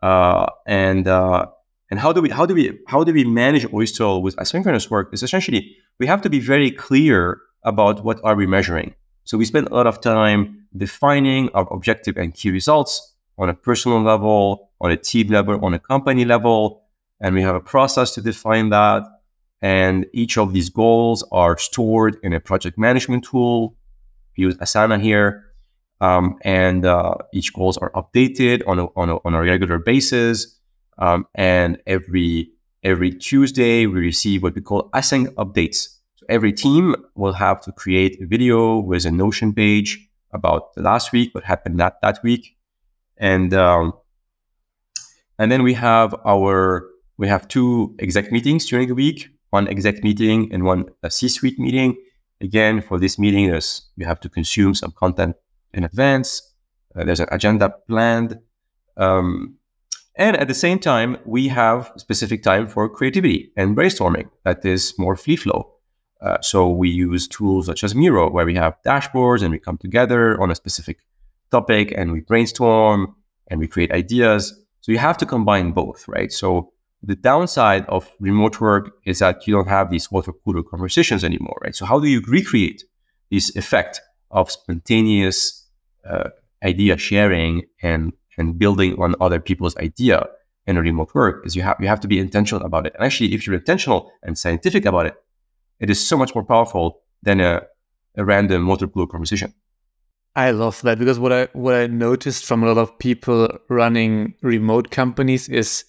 Uh, 0.04 0.46
and 0.68 1.08
uh, 1.08 1.48
and 1.90 2.00
how 2.00 2.14
do 2.14 2.22
we 2.22 2.30
how 2.30 2.46
do 2.46 2.54
we 2.54 2.78
how 2.88 3.04
do 3.04 3.12
we 3.12 3.24
manage 3.24 3.66
Oyster 3.74 4.20
with 4.20 4.36
asynchronous 4.36 4.90
work? 4.92 5.12
Is 5.12 5.24
essentially 5.24 5.76
we 6.00 6.06
have 6.06 6.22
to 6.22 6.30
be 6.30 6.40
very 6.40 6.70
clear 6.70 7.42
about 7.64 8.04
what 8.04 8.22
are 8.24 8.36
we 8.36 8.46
measuring. 8.46 8.94
So 9.24 9.38
we 9.38 9.46
spend 9.46 9.68
a 9.68 9.74
lot 9.74 9.88
of 9.88 10.02
time 10.02 10.68
defining 10.78 11.50
our 11.54 11.68
objective 11.74 12.16
and 12.16 12.34
key 12.34 12.52
results 12.52 13.09
on 13.40 13.50
a 13.50 13.54
personal 13.54 14.02
level, 14.02 14.70
on 14.82 14.92
a 14.92 14.98
team 14.98 15.30
level, 15.30 15.64
on 15.66 15.74
a 15.74 15.80
company 15.80 16.26
level. 16.26 16.84
And 17.22 17.34
we 17.34 17.42
have 17.42 17.56
a 17.56 17.60
process 17.62 18.14
to 18.16 18.22
define 18.22 18.70
that. 18.70 19.04
And 19.62 20.06
each 20.14 20.38
of 20.38 20.54
these 20.54 20.70
goals 20.70 21.24
are 21.32 21.58
stored 21.58 22.18
in 22.22 22.34
a 22.34 22.40
project 22.40 22.78
management 22.78 23.24
tool. 23.24 23.76
We 24.38 24.44
use 24.44 24.56
Asana 24.58 25.02
here. 25.02 25.46
Um, 26.02 26.38
and 26.44 26.86
uh, 26.86 27.16
each 27.34 27.54
goals 27.54 27.78
are 27.78 27.92
updated 27.92 28.62
on 28.68 28.80
a, 28.80 28.86
on 28.96 29.10
a, 29.10 29.18
on 29.26 29.34
a 29.34 29.42
regular 29.42 29.80
basis. 29.80 30.60
Um, 30.98 31.26
and 31.36 31.82
every 31.88 32.52
every 32.84 33.12
Tuesday, 33.12 33.86
we 33.86 34.00
receive 34.00 34.44
what 34.44 34.56
we 34.56 34.62
call 34.62 34.90
async 34.92 35.28
updates. 35.36 35.98
So 36.16 36.26
every 36.30 36.54
team 36.54 36.96
will 37.16 37.34
have 37.34 37.60
to 37.64 37.74
create 37.74 38.22
a 38.22 38.26
video 38.26 38.80
with 38.80 39.06
a 39.06 39.12
Notion 39.12 39.54
page 39.54 40.08
about 40.32 40.74
the 40.76 40.82
last 40.82 41.12
week, 41.12 41.36
what 41.36 41.44
happened 41.44 41.80
that, 41.80 42.00
that 42.02 42.20
week. 42.24 42.56
And 43.20 43.54
um, 43.54 43.94
and 45.38 45.52
then 45.52 45.64
we 45.64 45.74
have 45.74 46.16
our 46.26 46.88
we 47.18 47.28
have 47.28 47.48
two 47.48 47.96
exec 48.00 48.32
meetings 48.32 48.66
during 48.66 48.88
the 48.88 48.96
week, 48.96 49.30
one 49.50 49.68
exec 49.68 50.04
meeting 50.04 50.50
and 50.54 50.64
one 50.64 50.86
C-suite 51.08 51.60
meeting. 51.60 51.98
Again, 52.42 52.82
for 52.82 52.98
this 52.98 53.20
meeting, 53.20 53.48
there's 53.48 53.90
you 53.98 54.06
have 54.06 54.20
to 54.22 54.30
consume 54.30 54.74
some 54.74 54.92
content 54.92 55.36
in 55.74 55.84
advance. 55.84 56.42
Uh, 56.96 57.04
there's 57.04 57.20
an 57.20 57.28
agenda 57.32 57.70
planned. 57.88 58.40
Um, 58.98 59.56
and 60.16 60.36
at 60.36 60.48
the 60.48 60.54
same 60.54 60.80
time, 60.80 61.18
we 61.26 61.48
have 61.48 61.92
specific 61.98 62.44
time 62.44 62.68
for 62.68 62.90
creativity 62.90 63.52
and 63.56 63.76
brainstorming 63.76 64.30
that 64.44 64.66
is 64.66 64.94
more 64.98 65.16
free 65.16 65.38
flow. 65.38 65.74
Uh, 66.22 66.42
so 66.42 66.70
we 66.70 66.90
use 66.90 67.28
tools 67.28 67.68
such 67.68 67.84
as 67.84 67.96
Miro, 67.96 68.30
where 68.30 68.46
we 68.46 68.56
have 68.56 68.76
dashboards 68.86 69.42
and 69.42 69.52
we 69.52 69.60
come 69.60 69.78
together 69.78 70.40
on 70.42 70.52
a 70.52 70.56
specific 70.56 71.00
topic 71.52 71.94
and 71.96 72.12
we 72.12 72.22
brainstorm 72.22 73.16
and 73.48 73.60
we 73.60 73.68
create 73.68 73.92
ideas. 73.92 74.54
So 74.82 74.92
you 74.92 74.98
have 74.98 75.18
to 75.18 75.26
combine 75.26 75.72
both, 75.72 76.08
right? 76.08 76.32
So 76.32 76.72
the 77.02 77.16
downside 77.16 77.86
of 77.88 78.10
remote 78.20 78.60
work 78.60 78.92
is 79.06 79.20
that 79.20 79.48
you 79.48 79.54
don't 79.54 79.68
have 79.68 79.90
these 79.90 80.12
water 80.12 80.34
cooler 80.34 80.64
conversations 80.64 81.24
anymore, 81.24 81.58
right? 81.64 81.76
So 81.76 81.86
how 81.86 82.00
do 82.00 82.08
you 82.08 82.22
recreate 82.28 82.84
this 83.32 83.56
effect 83.56 84.02
of 84.32 84.52
spontaneous 84.52 85.66
uh, 86.10 86.30
idea 86.64 86.98
sharing 86.98 87.64
and 87.82 88.14
and 88.38 88.58
building 88.58 88.96
on 89.02 89.16
other 89.20 89.40
people's 89.40 89.76
idea 89.78 90.26
in 90.66 90.78
remote 90.78 91.14
work? 91.14 91.46
Is 91.46 91.56
you 91.56 91.62
have 91.62 91.78
you 91.80 91.88
have 91.88 92.00
to 92.02 92.08
be 92.08 92.20
intentional 92.20 92.66
about 92.66 92.86
it. 92.86 92.94
And 92.96 93.04
actually, 93.04 93.34
if 93.34 93.46
you're 93.46 93.56
intentional 93.56 94.12
and 94.24 94.38
scientific 94.38 94.86
about 94.86 95.06
it, 95.08 95.16
it 95.80 95.90
is 95.90 96.06
so 96.06 96.18
much 96.18 96.36
more 96.36 96.44
powerful 96.44 97.02
than 97.24 97.40
a, 97.40 97.62
a 98.18 98.26
random 98.26 98.68
water 98.68 98.88
cooler 98.88 99.08
conversation. 99.08 99.54
I 100.36 100.52
love 100.52 100.82
that 100.84 101.00
because 101.00 101.20
what 101.20 101.34
I 101.34 101.48
what 101.54 101.74
I 101.74 101.88
noticed 101.88 102.46
from 102.46 102.64
a 102.64 102.68
lot 102.68 102.78
of 102.78 102.98
people 103.00 103.50
running 103.70 104.36
remote 104.42 104.92
companies 104.92 105.50
is 105.50 105.86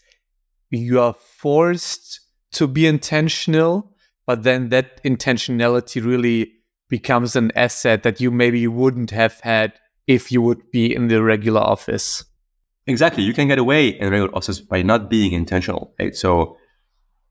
you 0.70 1.00
are 1.00 1.14
forced 1.14 2.20
to 2.53 2.66
be 2.66 2.87
intentional, 2.87 3.94
but 4.26 4.42
then 4.42 4.70
that 4.70 5.03
intentionality 5.05 6.05
really 6.05 6.53
becomes 6.88 7.37
an 7.37 7.53
asset 7.55 8.03
that 8.03 8.20
you 8.20 8.31
maybe 8.31 8.66
wouldn't 8.66 9.11
have 9.11 9.38
had 9.40 9.72
if 10.07 10.33
you 10.33 10.42
would 10.42 10.70
be 10.72 10.92
in 10.92 11.09
the 11.09 11.22
regular 11.22 11.61
office. 11.61 12.24
Exactly. 12.87 13.22
You 13.22 13.33
can 13.33 13.46
get 13.46 13.59
away 13.59 13.88
in 13.88 14.11
regular 14.11 14.35
office 14.35 14.61
by 14.61 14.83
not 14.83 15.09
being 15.09 15.33
intentional. 15.33 15.94
Right? 15.98 16.16
So 16.16 16.57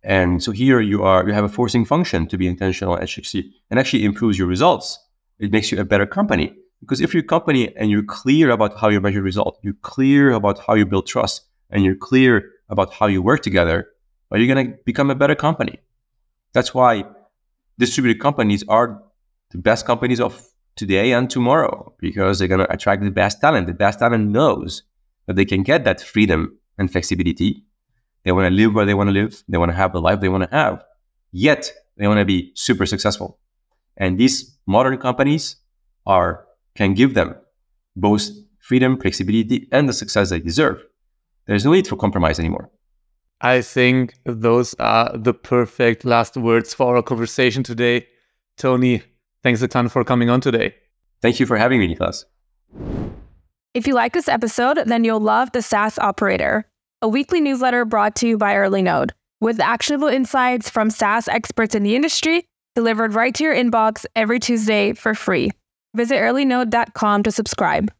and 0.03 0.41
so 0.41 0.51
here 0.51 0.79
you 0.79 1.03
are 1.03 1.27
you 1.27 1.33
have 1.33 1.43
a 1.43 1.49
forcing 1.49 1.85
function 1.85 2.27
to 2.27 2.37
be 2.37 2.47
intentional 2.47 2.95
at 2.95 3.03
HXC 3.03 3.43
and 3.69 3.79
actually 3.79 4.05
improves 4.05 4.37
your 4.37 4.47
results. 4.47 4.97
It 5.39 5.51
makes 5.51 5.71
you 5.71 5.79
a 5.79 5.85
better 5.85 6.05
company. 6.05 6.55
Because 6.81 7.01
if 7.01 7.13
you're 7.13 7.23
a 7.23 7.27
company 7.27 7.75
and 7.75 7.91
you're 7.91 8.03
clear 8.03 8.49
about 8.51 8.79
how 8.79 8.89
you 8.89 9.01
measure 9.01 9.21
results, 9.21 9.59
you're 9.63 9.73
clear 9.81 10.31
about 10.31 10.59
how 10.59 10.73
you 10.75 10.85
build 10.85 11.07
trust, 11.07 11.43
and 11.69 11.83
you're 11.83 11.95
clear 11.95 12.51
about 12.69 12.93
how 12.93 13.07
you 13.07 13.21
work 13.21 13.41
together, 13.41 13.87
you're 14.31 14.53
going 14.53 14.71
to 14.71 14.77
become 14.85 15.09
a 15.09 15.15
better 15.15 15.35
company. 15.35 15.79
That's 16.53 16.73
why 16.73 17.03
distributed 17.77 18.21
companies 18.21 18.63
are 18.67 19.01
the 19.51 19.57
best 19.57 19.85
companies 19.85 20.19
of 20.19 20.47
today 20.75 21.11
and 21.11 21.29
tomorrow 21.29 21.93
because 21.99 22.39
they're 22.39 22.47
going 22.47 22.59
to 22.59 22.71
attract 22.71 23.03
the 23.03 23.11
best 23.11 23.41
talent. 23.41 23.67
The 23.67 23.73
best 23.73 23.99
talent 23.99 24.29
knows 24.29 24.83
that 25.25 25.35
they 25.35 25.45
can 25.45 25.63
get 25.63 25.83
that 25.83 26.01
freedom 26.01 26.57
and 26.77 26.91
flexibility. 26.91 27.63
They 28.23 28.31
want 28.31 28.47
to 28.47 28.53
live 28.53 28.73
where 28.73 28.85
they 28.85 28.93
want 28.93 29.09
to 29.09 29.13
live. 29.13 29.43
They 29.47 29.57
want 29.57 29.71
to 29.71 29.75
have 29.75 29.93
the 29.93 30.01
life 30.01 30.19
they 30.19 30.29
want 30.29 30.43
to 30.43 30.55
have. 30.55 30.83
Yet 31.31 31.71
they 31.97 32.07
want 32.07 32.19
to 32.19 32.25
be 32.25 32.51
super 32.55 32.85
successful. 32.85 33.39
And 33.97 34.17
these 34.17 34.57
modern 34.65 34.97
companies 34.97 35.57
are 36.05 36.45
can 36.79 36.93
give 36.93 37.13
them 37.13 37.35
both 37.97 38.29
freedom, 38.59 38.97
flexibility, 38.97 39.67
and 39.73 39.89
the 39.89 39.93
success 39.93 40.29
they 40.29 40.39
deserve. 40.39 40.81
There's 41.45 41.65
no 41.65 41.73
need 41.73 41.87
for 41.87 41.97
compromise 41.97 42.39
anymore. 42.39 42.71
I 43.41 43.61
think 43.61 44.13
those 44.25 44.75
are 44.79 45.11
the 45.17 45.33
perfect 45.33 46.05
last 46.05 46.37
words 46.37 46.73
for 46.73 46.95
our 46.95 47.03
conversation 47.03 47.63
today. 47.63 48.07
Tony, 48.57 49.03
thanks 49.43 49.61
a 49.61 49.67
ton 49.67 49.89
for 49.89 50.05
coming 50.05 50.29
on 50.29 50.39
today. 50.39 50.73
Thank 51.21 51.39
you 51.41 51.45
for 51.45 51.57
having 51.57 51.79
me, 51.81 51.93
Niklas. 51.93 52.23
If 53.73 53.85
you 53.85 53.93
like 53.93 54.13
this 54.13 54.29
episode, 54.29 54.79
then 54.85 55.03
you'll 55.03 55.19
love 55.19 55.51
The 55.51 55.61
SaaS 55.61 55.99
Operator, 55.99 56.65
a 57.01 57.09
weekly 57.09 57.41
newsletter 57.41 57.83
brought 57.83 58.15
to 58.17 58.27
you 58.27 58.37
by 58.37 58.55
Early 58.55 58.81
Node, 58.81 59.13
with 59.41 59.59
actionable 59.59 60.07
insights 60.07 60.69
from 60.69 60.89
SaaS 60.89 61.27
experts 61.27 61.75
in 61.75 61.83
the 61.83 61.95
industry 61.95 62.45
delivered 62.75 63.13
right 63.13 63.35
to 63.35 63.43
your 63.43 63.53
inbox 63.53 64.05
every 64.15 64.39
Tuesday 64.39 64.93
for 64.93 65.13
free. 65.13 65.51
Visit 65.93 66.15
earlynode.com 66.15 67.23
to 67.23 67.31
subscribe. 67.31 67.91